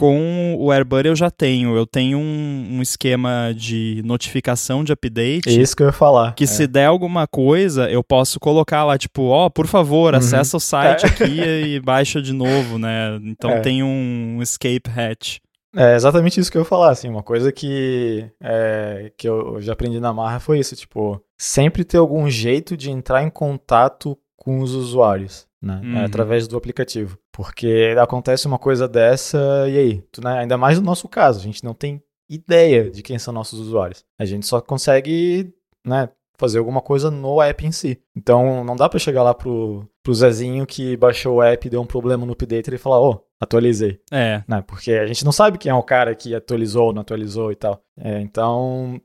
[0.00, 1.76] com o AirBuddy eu já tenho.
[1.76, 5.46] Eu tenho um, um, esquema de notificação de update.
[5.46, 6.34] É isso que eu ia falar.
[6.34, 6.46] Que é.
[6.46, 10.18] se der alguma coisa, eu posso colocar lá, tipo, ó, oh, por favor, uhum.
[10.18, 11.06] acessa o site é.
[11.06, 13.20] aqui e baixa de novo, né?
[13.24, 13.60] Então é.
[13.60, 15.36] tem um escape hatch.
[15.76, 19.74] É exatamente isso que eu ia falar, assim, uma coisa que, é, que eu já
[19.74, 24.60] aprendi na marra foi isso, tipo, sempre ter algum jeito de entrar em contato com
[24.60, 26.04] os usuários, né, uhum.
[26.04, 27.18] através do aplicativo.
[27.40, 30.02] Porque acontece uma coisa dessa, e aí?
[30.12, 33.32] Tu, né, ainda mais no nosso caso, a gente não tem ideia de quem são
[33.32, 34.04] nossos usuários.
[34.18, 35.50] A gente só consegue,
[35.82, 37.98] né, fazer alguma coisa no app em si.
[38.14, 41.86] Então não dá para chegar lá pro, pro Zezinho que baixou o app deu um
[41.86, 43.98] problema no update e falar, ô, oh, atualizei.
[44.12, 44.42] É.
[44.46, 44.62] Né?
[44.66, 47.56] Porque a gente não sabe quem é o cara que atualizou ou não atualizou e
[47.56, 47.82] tal.
[47.98, 49.00] É, então,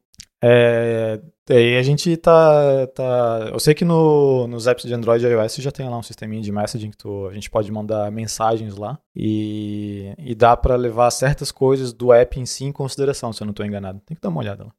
[0.45, 3.51] é, Daí a gente tá, tá.
[3.53, 6.41] Eu sei que no, nos apps de Android e iOS já tem lá um sisteminha
[6.41, 11.11] de messaging que tu, a gente pode mandar mensagens lá e, e dá para levar
[11.11, 14.01] certas coisas do app em si em consideração, se eu não estou enganado.
[14.07, 14.71] Tem que dar uma olhada lá.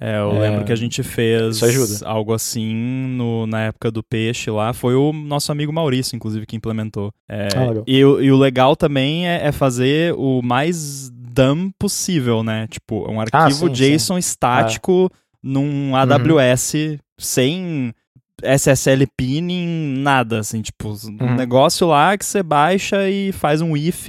[0.00, 4.48] É, eu é, lembro que a gente fez algo assim no, na época do peixe
[4.48, 4.72] lá.
[4.72, 7.12] Foi o nosso amigo Maurício, inclusive, que implementou.
[7.28, 12.66] É, ah, e, e, o legal também é, é, fazer o mais dumb possível, né?
[12.68, 14.18] Tipo, um ah, arquivo ah, sim, JSON sim.
[14.18, 15.10] estático.
[15.12, 16.98] Ah num AWS uhum.
[17.18, 17.94] sem
[18.42, 21.16] SSL pinning, nada, assim, tipo, uhum.
[21.20, 24.08] um negócio lá que você baixa e faz um if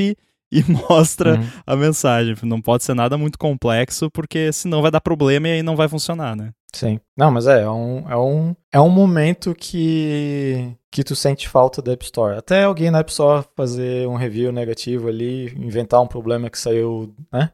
[0.53, 1.47] e mostra uhum.
[1.65, 2.35] a mensagem.
[2.43, 5.87] Não pode ser nada muito complexo, porque senão vai dar problema e aí não vai
[5.87, 6.51] funcionar, né?
[6.73, 6.99] Sim.
[7.17, 11.81] Não, mas é, é um, é um, é um momento que, que tu sente falta
[11.81, 12.37] da App Store.
[12.37, 17.13] Até alguém na App Store fazer um review negativo ali, inventar um problema que saiu,
[17.31, 17.51] né?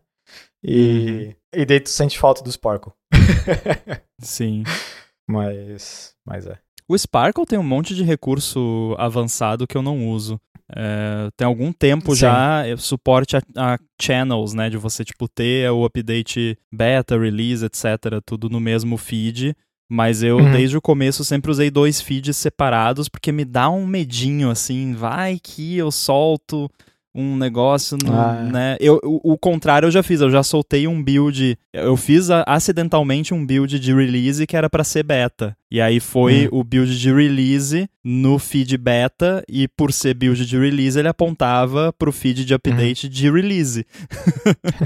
[0.64, 1.62] E, uhum.
[1.62, 2.94] e daí tu sente falta do Sparkle.
[4.22, 4.64] Sim.
[5.28, 6.58] Mas, mas é.
[6.88, 10.42] O Sparkle tem um monte de recurso avançado que eu não uso.
[10.76, 12.22] É, tem algum tempo Sim.
[12.22, 14.70] já suporte a, a, channels, né?
[14.70, 18.22] De você, tipo, ter o update beta, release, etc.
[18.26, 19.56] Tudo no mesmo feed.
[19.92, 20.52] Mas eu, uhum.
[20.52, 25.40] desde o começo, sempre usei dois feeds separados, porque me dá um medinho, assim, vai
[25.42, 26.70] que eu solto
[27.14, 28.52] um negócio, no, ah, é.
[28.52, 28.78] né?
[28.80, 32.44] Eu, o, o, contrário eu já fiz, eu já soltei um build, eu fiz a,
[32.46, 35.56] acidentalmente um build de release que era para ser beta.
[35.72, 36.60] E aí foi hum.
[36.60, 41.92] o build de release no feed beta e por ser build de release ele apontava
[41.94, 43.10] pro feed de update hum.
[43.10, 43.86] de release.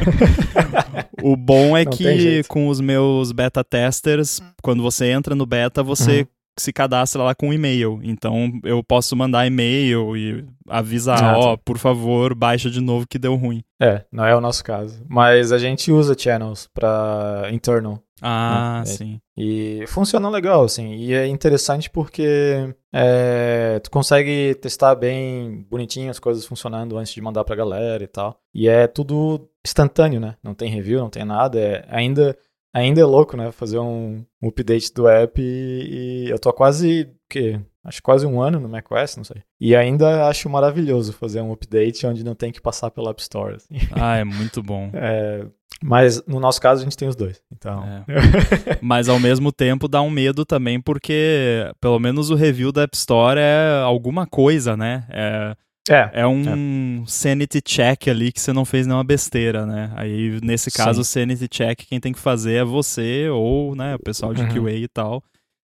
[1.22, 5.84] o bom é Não que com os meus beta testers, quando você entra no beta,
[5.84, 8.00] você uhum se cadastra lá com e-mail.
[8.04, 13.20] Então eu posso mandar e-mail e avisar, ó, oh, por favor, baixa de novo que
[13.20, 13.64] deu ruim.
[13.82, 15.04] É, não é o nosso caso.
[15.08, 18.02] Mas a gente usa channels para internal.
[18.26, 18.86] Ah, né?
[18.86, 19.22] sim.
[19.36, 20.94] E funciona legal, assim.
[20.94, 27.22] E é interessante porque é, tu consegue testar bem bonitinho as coisas funcionando antes de
[27.22, 28.40] mandar pra galera e tal.
[28.54, 30.36] E é tudo instantâneo, né?
[30.42, 31.60] Não tem review, não tem nada.
[31.60, 32.38] É ainda
[32.74, 33.52] ainda é louco, né?
[33.52, 38.42] Fazer um, um update do app e, e eu tô quase, que Acho quase um
[38.42, 39.44] ano no macOS, não sei.
[39.60, 43.56] E ainda acho maravilhoso fazer um update onde não tem que passar pela App Store.
[43.56, 43.76] Assim.
[43.92, 44.90] Ah, é muito bom.
[44.94, 45.46] É,
[45.84, 47.42] mas no nosso caso a gente tem os dois.
[47.52, 47.84] Então.
[47.84, 48.80] É.
[48.82, 52.96] mas ao mesmo tempo dá um medo também, porque pelo menos o review da App
[52.96, 55.06] Store é alguma coisa, né?
[55.10, 55.56] É,
[55.90, 57.08] é, é um é.
[57.08, 59.92] sanity check ali que você não fez nenhuma besteira, né?
[59.96, 64.00] Aí, nesse caso, o sanity check quem tem que fazer é você ou né, o
[64.00, 64.64] pessoal de uhum.
[64.64, 65.22] QA e tal.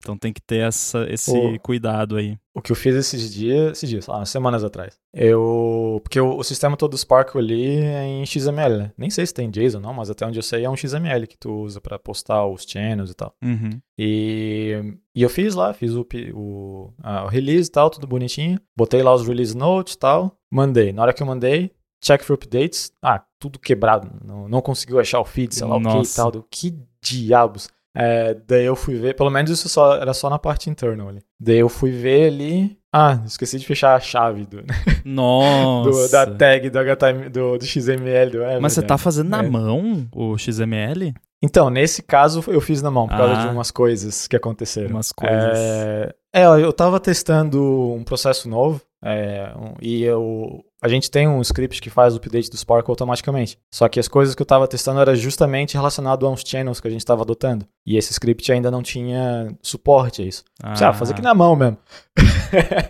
[0.05, 2.37] Então tem que ter essa, esse o, cuidado aí.
[2.53, 4.99] O que eu fiz esses dias, esses dias, lá, semanas atrás.
[5.11, 5.99] Eu.
[6.03, 8.91] Porque o, o, sistema todo do Spark ali é em XML, né?
[8.95, 11.39] Nem sei se tem JSON não, mas até onde eu sei é um XML que
[11.39, 13.35] tu usa para postar os channels e tal.
[13.43, 13.81] Uhum.
[13.97, 18.59] E, e eu fiz lá, fiz o, o, o release e tal, tudo bonitinho.
[18.77, 20.37] Botei lá os release notes e tal.
[20.51, 20.93] Mandei.
[20.93, 22.91] Na hora que eu mandei, check for updates.
[23.01, 24.07] Ah, tudo quebrado.
[24.23, 25.97] Não, não conseguiu achar o feed, sei lá Nossa.
[26.27, 26.77] o que e tal.
[26.77, 27.69] Que diabos.
[27.95, 31.21] É, daí eu fui ver, pelo menos isso só, era só na parte internal ali.
[31.39, 34.63] Daí eu fui ver ali, Ah, esqueci de fechar a chave do,
[35.05, 35.89] Nossa.
[35.89, 38.31] do- da tag do, HTML, do, do XML.
[38.31, 39.49] Do, Mas você tá fazendo na É.
[39.49, 41.13] mão o XML?
[41.43, 43.45] Então, nesse caso, eu fiz na mão, por causa Ah.
[43.45, 44.89] de umas coisas que aconteceram.
[44.91, 45.57] Umas coisas.
[45.59, 51.27] É, é, eu tava testando um processo novo, é, um- e eu, a gente tem
[51.27, 53.57] um script que faz o update do Spark automaticamente.
[53.73, 56.87] Só que as coisas que eu tava testando era justamente relacionado a uns channels que
[56.87, 57.67] a gente tava adotando.
[57.83, 60.43] E esse script ainda não tinha suporte a isso.
[60.61, 61.79] Ah, fazer aqui na mão mesmo.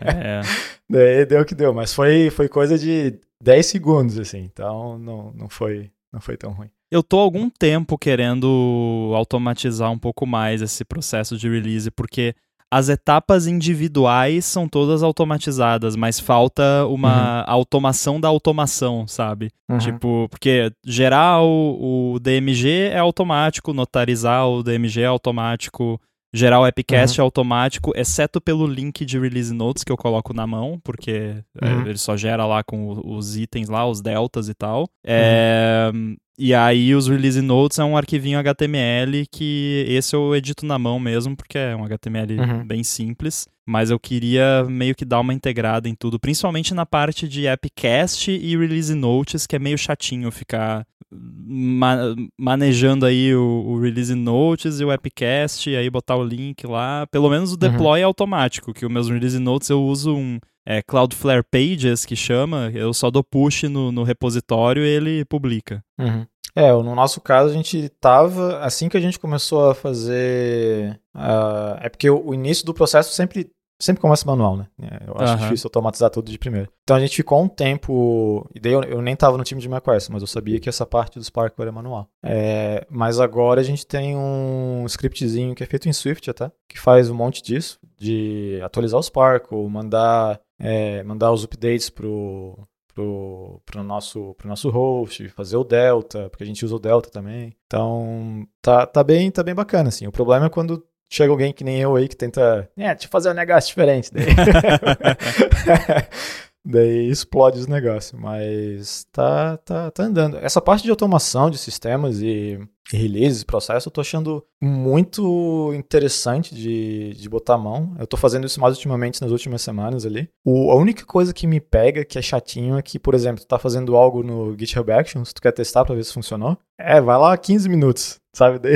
[0.02, 0.42] É.
[0.92, 4.40] Daí deu o que deu, mas foi, foi coisa de 10 segundos, assim.
[4.40, 6.70] Então não, não, foi, não foi tão ruim.
[6.92, 12.36] Eu tô há algum tempo querendo automatizar um pouco mais esse processo de release, porque
[12.76, 19.50] as etapas individuais são todas automatizadas, mas falta uma automação da automação, sabe?
[19.70, 19.78] Uhum.
[19.78, 26.02] Tipo, porque gerar o, o DMG é automático, notarizar o DMG é automático,
[26.36, 30.46] gerar o Epicast é automático, exceto pelo link de release notes que eu coloco na
[30.46, 31.88] mão, porque é, Uhum.
[31.88, 34.88] ele só gera lá com os itens lá, os deltas e tal.
[35.04, 35.92] É,
[36.38, 41.00] E aí os release notes é um arquivinho HTML que esse eu edito na mão
[41.00, 42.68] mesmo, porque é um HTML Uhum.
[42.68, 43.48] bem simples.
[43.66, 48.30] Mas eu queria meio que dar uma integrada em tudo, principalmente na parte de Epicast
[48.30, 50.86] e release notes, que é meio chatinho ficar
[51.18, 56.66] ma- manejando aí o, o release notes e o Epicast, e aí botar o link
[56.66, 57.08] lá.
[57.08, 60.82] Pelo menos o deploy é automático, que os meus release notes eu uso um é,
[60.82, 65.84] Cloudflare Pages, que chama, eu só dou push no, no repositório e ele publica.
[66.00, 66.26] Uhum.
[66.56, 71.78] É, no nosso caso a gente tava, assim que a gente começou a fazer, ah,
[71.82, 73.50] é porque o, o início do processo sempre,
[73.80, 74.68] sempre começa manual, né?
[74.82, 75.44] É, Eu acho Aham.
[75.44, 76.70] difícil automatizar tudo de primeiro.
[76.84, 79.70] Então a gente ficou um tempo, e daí eu, eu nem tava no time de
[79.70, 82.10] macOS, mas eu sabia que essa parte do Spark era manual.
[82.24, 86.80] É, mas agora a gente tem um scriptzinho que é feito em Swift até, que
[86.80, 92.58] faz um monte disso, de atualizar o Spark, ou mandar, é, mandar os updates pro,
[92.94, 97.10] pro, pro, nosso, pro nosso host, fazer o Delta, porque a gente usa o Delta
[97.10, 97.54] também.
[97.68, 100.08] Então, tá, tá, bem, tá bem bacana, assim.
[100.08, 103.12] O problema é quando chega alguém que nem eu aí que tenta, é, deixa eu
[103.12, 104.12] fazer um negócio diferente.
[104.14, 104.26] Daí,
[106.66, 110.38] daí explode os negócios, mas tá, tá, tá andando.
[110.38, 116.54] Essa parte de automação de sistemas e, e releases, processo, eu tô achando muito interessante
[116.54, 117.96] de, de botar a mão.
[118.00, 120.30] Eu tô fazendo isso mais ultimamente nas últimas semanas ali.
[120.46, 123.48] O, a única coisa que me pega, que é chatinho, é que, por exemplo, tu
[123.48, 126.58] tá fazendo algo no GitHub Actions, tu quer testar pra ver se funcionou.
[126.80, 128.60] É, vai lá 15 minutos, sabe?
[128.60, 128.76] Daí,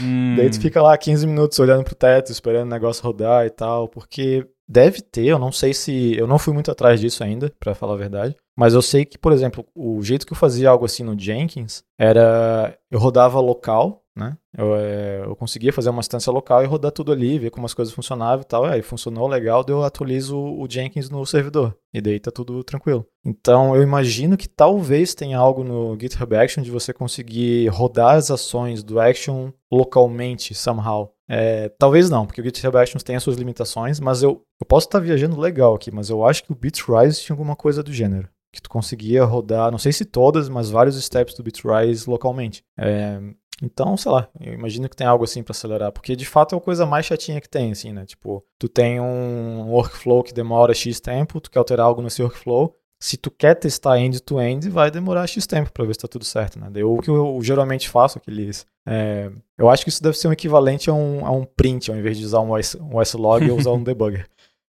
[0.00, 3.50] Hum, daí tu fica lá 15 minutos olhando pro teto, esperando o negócio rodar e
[3.50, 6.16] tal, porque deve ter, eu não sei se.
[6.16, 8.36] Eu não fui muito atrás disso ainda, pra falar a verdade.
[8.56, 11.84] Mas eu sei que, por exemplo, o jeito que eu fazia algo assim no Jenkins
[11.98, 12.76] era.
[12.90, 14.36] Eu rodava local, né?
[14.56, 17.74] Eu, é, eu conseguia fazer uma instância local e rodar tudo ali, ver como as
[17.74, 18.64] coisas funcionavam e tal.
[18.64, 21.76] Aí funcionou legal, daí eu atualizo o Jenkins no servidor.
[21.92, 23.06] E daí tá tudo tranquilo.
[23.24, 28.30] Então eu imagino que talvez tenha algo no GitHub Action de você conseguir rodar as
[28.30, 31.12] ações do Action localmente, somehow.
[31.28, 34.86] É, talvez não, porque o GitHub Actions tem as suas limitações, mas eu, eu posso
[34.86, 38.28] estar viajando legal aqui, mas eu acho que o Bitrise tinha alguma coisa do gênero.
[38.52, 42.64] Que tu conseguia rodar, não sei se todas, mas vários steps do Bitrise localmente.
[42.78, 43.20] É,
[43.62, 46.58] então, sei lá, eu imagino que tem algo assim para acelerar, porque de fato é
[46.58, 48.04] a coisa mais chatinha que tem, assim, né?
[48.04, 52.74] Tipo, tu tem um workflow que demora X tempo, tu quer alterar algo nesse workflow,
[52.98, 56.58] se tu quer testar end-to-end, vai demorar X tempo para ver se tá tudo certo,
[56.58, 56.68] né?
[56.70, 58.66] Daí, o que eu geralmente faço, aqueles...
[58.88, 61.96] É, eu acho que isso deve ser um equivalente a um, a um print, ao
[61.96, 64.26] invés de usar um OS, um OS-log, eu usar um debugger.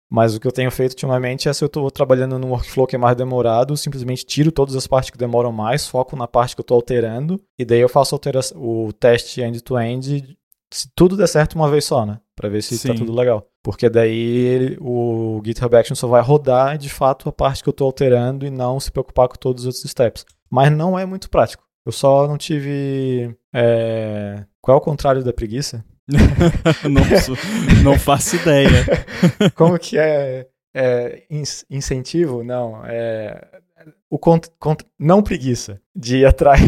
[0.10, 2.96] Mas o que eu tenho feito ultimamente é se eu estou trabalhando num workflow que
[2.96, 6.62] é mais demorado, simplesmente tiro todas as partes que demoram mais, foco na parte que
[6.62, 8.20] eu estou alterando, e daí eu faço
[8.56, 10.38] o teste end-to-end,
[10.72, 12.20] se tudo der certo uma vez só, né?
[12.36, 13.46] Para ver se está tudo legal.
[13.68, 17.86] Porque daí o GitHub Action só vai rodar de fato a parte que eu estou
[17.88, 20.24] alterando e não se preocupar com todos os outros steps.
[20.50, 21.66] Mas não é muito prático.
[21.86, 23.36] Eu só não tive.
[23.54, 25.84] é, Qual é o contrário da preguiça?
[26.90, 28.70] não, não faço ideia.
[29.54, 32.46] Como que é, é ins- incentivo?
[32.46, 33.46] Não, é
[34.10, 36.62] o cont, cont- não preguiça de ir atrás.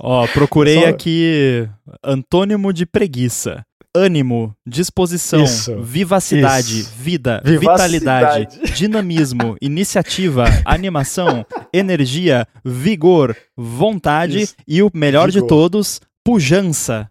[0.00, 1.68] Ó, procurei Só- aqui
[2.02, 3.62] antônimo de preguiça.
[3.96, 6.92] Ânimo, disposição, Isso, vivacidade, isso.
[6.96, 7.98] vida, Vivacidade.
[7.98, 14.54] vitalidade, dinamismo, iniciativa, animação, energia, vigor, vontade Isso.
[14.66, 15.48] e o melhor de Vigor.
[15.48, 17.10] todos, pujança.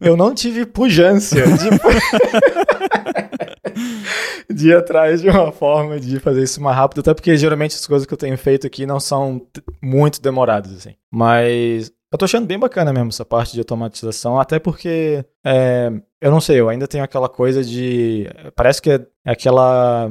[0.00, 1.68] Eu não tive pujança de...
[4.54, 7.86] de ir atrás de uma forma de fazer isso mais rápido, até porque geralmente as
[7.86, 9.42] coisas que eu tenho feito aqui não são
[9.82, 10.94] muito demoradas, assim.
[11.12, 15.90] Mas eu tô achando bem bacana mesmo essa parte de automatização, até porque é,
[16.20, 18.26] eu não sei, eu ainda tenho aquela coisa de.
[18.56, 20.10] Parece que é aquela.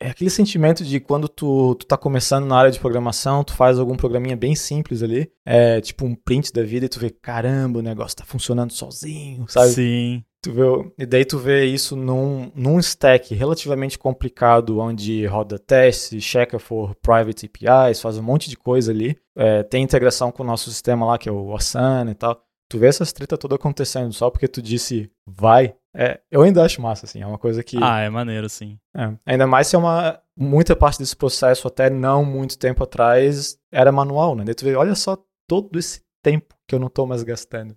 [0.00, 3.78] é aquele sentimento de quando tu, tu tá começando na área de programação, tu faz
[3.78, 7.78] algum programinha bem simples ali, é tipo um print da vida e tu vê, caramba,
[7.78, 9.70] o negócio tá funcionando sozinho, sabe?
[9.70, 10.24] Sim.
[10.44, 16.22] Tu vê, e daí tu vê isso num, num stack relativamente complicado, onde roda testes,
[16.22, 19.16] checa for private APIs, faz um monte de coisa ali.
[19.34, 22.44] É, tem integração com o nosso sistema lá, que é o Asana e tal.
[22.68, 25.74] Tu vê essas treta toda acontecendo só porque tu disse vai.
[25.96, 27.22] É, eu ainda acho massa, assim.
[27.22, 27.78] É uma coisa que.
[27.82, 28.78] Ah, é maneiro, sim.
[28.94, 30.20] É, ainda mais se é uma.
[30.36, 34.44] Muita parte desse processo, até não muito tempo atrás, era manual, né?
[34.44, 35.16] Daí tu vê, olha só
[35.48, 37.74] todo esse tempo que eu não tô mais gastando.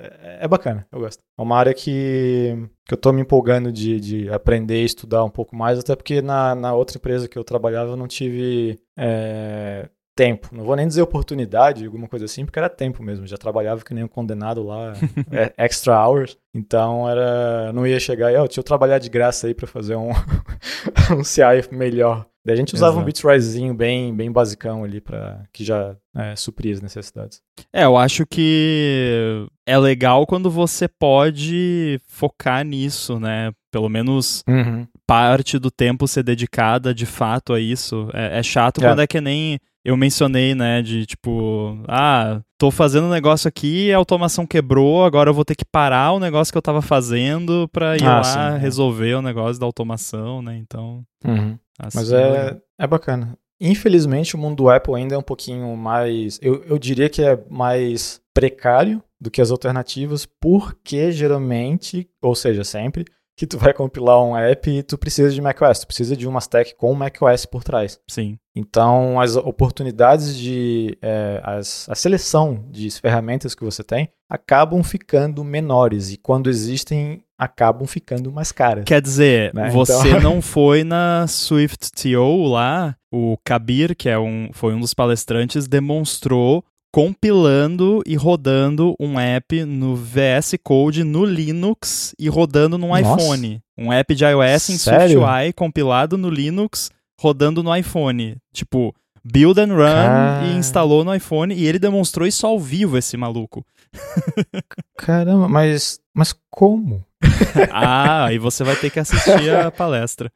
[0.00, 1.22] É, é bacana, eu gosto.
[1.38, 5.30] É uma área que, que eu tô me empolgando de, de aprender e estudar um
[5.30, 9.88] pouco mais, até porque na, na outra empresa que eu trabalhava eu não tive é,
[10.18, 10.48] tempo.
[10.50, 13.24] Não vou nem dizer oportunidade, alguma coisa assim, porque era tempo mesmo.
[13.24, 14.92] Já trabalhava que nem um condenado lá,
[15.30, 16.36] é, extra hours.
[16.52, 19.94] Então era, não ia chegar e, oh, deixa eu trabalhar de graça aí para fazer
[19.94, 20.10] um,
[21.16, 22.26] um CI melhor.
[22.44, 23.02] Daí a gente usava Exato.
[23.02, 27.40] um Bitrisezinho bem, bem basicão ali para que já é, suprir as necessidades.
[27.72, 33.52] É, eu acho que é legal quando você pode focar nisso, né?
[33.70, 34.84] Pelo menos uhum.
[35.06, 38.08] parte do tempo ser dedicada de fato a isso.
[38.14, 38.88] É, é chato é.
[38.88, 43.90] quando é que nem eu mencionei, né, de tipo, ah, tô fazendo um negócio aqui,
[43.90, 47.66] a automação quebrou, agora eu vou ter que parar o negócio que eu tava fazendo
[47.72, 48.58] pra ir ah, lá sim, é.
[48.58, 51.02] resolver o negócio da automação, né, então...
[51.24, 51.58] Uhum.
[51.80, 53.38] Assim, Mas é, é bacana.
[53.58, 56.38] Infelizmente, o mundo do Apple ainda é um pouquinho mais.
[56.42, 62.64] Eu, eu diria que é mais precário do que as alternativas, porque geralmente, ou seja,
[62.64, 63.04] sempre,
[63.38, 66.40] que tu vai compilar um app e tu precisa de macOS, tu precisa de uma
[66.40, 68.00] stack com macOS por trás.
[68.08, 68.36] Sim.
[68.54, 70.98] Então, as oportunidades de.
[71.00, 77.22] É, as, a seleção de ferramentas que você tem acabam ficando menores e quando existem,
[77.38, 78.84] acabam ficando mais caras.
[78.84, 79.70] Quer dizer, né?
[79.70, 80.20] você então...
[80.34, 85.68] não foi na Swift TO lá, o Kabir, que é um, foi um dos palestrantes,
[85.68, 93.62] demonstrou compilando e rodando um app no VS Code no Linux e rodando no iPhone.
[93.76, 98.36] Um app de iOS em SwiftUI compilado no Linux, rodando no iPhone.
[98.52, 100.44] Tipo, build and run Car...
[100.46, 103.64] e instalou no iPhone e ele demonstrou isso ao vivo, esse maluco.
[104.96, 107.04] Caramba, mas, mas como?
[107.70, 110.32] ah, aí você vai ter que assistir a palestra.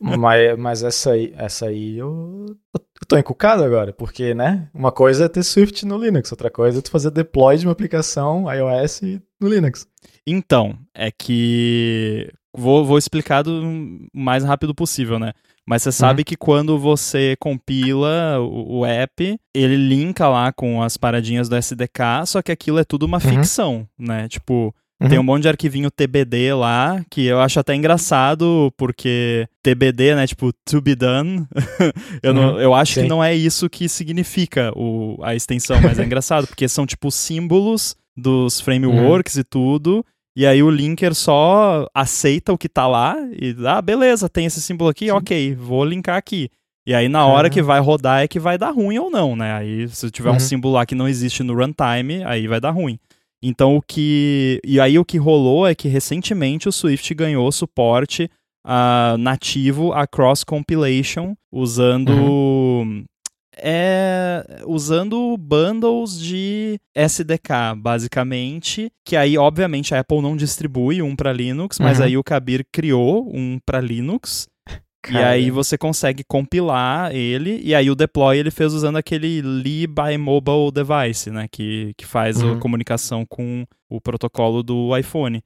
[0.00, 4.68] Mas, mas essa aí, essa aí eu, eu tô encucado agora, porque, né?
[4.74, 7.72] Uma coisa é ter Swift no Linux, outra coisa é tu fazer deploy de uma
[7.72, 9.00] aplicação iOS
[9.40, 9.86] no Linux.
[10.26, 12.30] Então, é que.
[12.52, 13.62] Vou, vou explicar do
[14.12, 15.32] mais rápido possível, né?
[15.66, 16.24] Mas você sabe uhum.
[16.24, 22.26] que quando você compila o, o, app, ele linka lá com as paradinhas do SDK,
[22.26, 23.20] só que aquilo é tudo uma uhum.
[23.20, 24.26] ficção, né?
[24.28, 25.08] Tipo, Uhum.
[25.08, 30.26] Tem um monte de arquivinho TBD lá, que eu acho até engraçado, porque TBD, né,
[30.26, 31.46] tipo, to be done,
[32.22, 32.60] eu, não, uhum.
[32.60, 33.02] eu acho Sim.
[33.02, 37.10] que não é isso que significa o, a extensão, mas é engraçado, porque são, tipo,
[37.10, 39.40] símbolos dos frameworks uhum.
[39.40, 44.28] e tudo, e aí o linker só aceita o que tá lá e, ah, beleza,
[44.28, 45.12] tem esse símbolo aqui, Sim.
[45.12, 46.50] ok, vou linkar aqui.
[46.86, 49.52] E aí, na hora que vai rodar, é que vai dar ruim ou não, né?
[49.52, 50.40] Aí, se tiver um uhum.
[50.40, 52.98] símbolo lá que não existe no runtime, aí vai dar ruim.
[53.42, 54.60] Então o que.
[54.64, 58.30] E aí o que rolou é que recentemente o Swift ganhou suporte
[58.66, 62.10] uh, nativo a cross compilation usando.
[62.10, 63.04] Uhum.
[63.62, 71.30] É, usando bundles de SDK, basicamente, que aí, obviamente, a Apple não distribui um para
[71.30, 72.04] Linux, mas uhum.
[72.06, 74.48] aí o Kabir criou um para Linux,
[75.02, 75.18] Cara.
[75.18, 79.86] E aí você consegue compilar ele, e aí o deploy ele fez usando aquele Li
[79.86, 81.46] by Mobile Device, né?
[81.50, 82.54] Que, que faz uhum.
[82.54, 85.42] a comunicação com o protocolo do iPhone.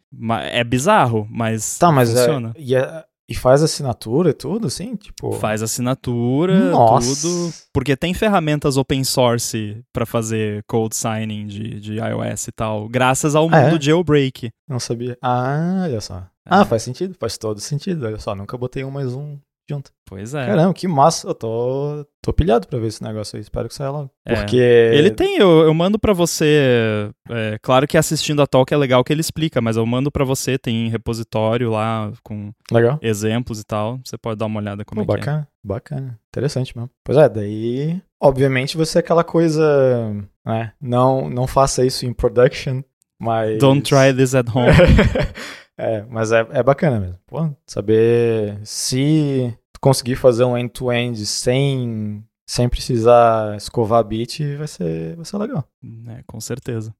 [0.51, 2.53] É bizarro, mas tá, mas é, funciona.
[2.57, 4.97] É, e, é, e, faz assinatura e tudo, assim?
[4.97, 5.33] Tipo...
[5.33, 7.23] Faz assinatura, Nossa.
[7.23, 7.53] tudo.
[7.73, 13.35] Porque tem ferramentas open source para fazer code signing de, de iOS e tal, graças
[13.35, 13.81] ao mundo ah, é?
[13.81, 14.51] jailbreak.
[14.69, 15.17] Não sabia.
[15.23, 16.27] Ah, olha só.
[16.45, 18.05] Ah, faz sentido, faz todo sentido.
[18.07, 19.39] Olha só, nunca botei um mais um
[19.69, 19.91] junto.
[20.07, 20.47] Pois é.
[20.47, 21.29] Caramba, que massa.
[21.29, 23.43] Eu tô, tô pilhado pra ver esse negócio aí.
[23.43, 24.11] Espero que saia logo.
[24.27, 24.35] É.
[24.35, 24.57] Porque.
[24.57, 27.11] Ele tem, eu, eu mando pra você.
[27.29, 30.25] É, claro que assistindo a talk é legal que ele explica, mas eu mando pra
[30.25, 30.59] você.
[30.59, 32.99] Tem repositório lá com legal.
[33.01, 33.99] exemplos e tal.
[34.05, 35.69] Você pode dar uma olhada como Pô, é bacana, que é.
[35.69, 36.21] Bacana.
[36.29, 36.91] Interessante mesmo.
[37.03, 38.03] Pois é, daí.
[38.21, 40.15] Obviamente você é aquela coisa.
[40.45, 40.73] Né?
[40.81, 42.83] Não, não faça isso em production,
[43.19, 43.59] mas.
[43.59, 44.69] Don't try this at home.
[45.77, 47.19] É, mas é, é bacana mesmo.
[47.27, 55.15] Pô, saber se conseguir fazer um end-to-end -end sem, sem precisar escovar bit vai ser,
[55.17, 55.65] vai ser legal.
[56.09, 56.93] É, com certeza.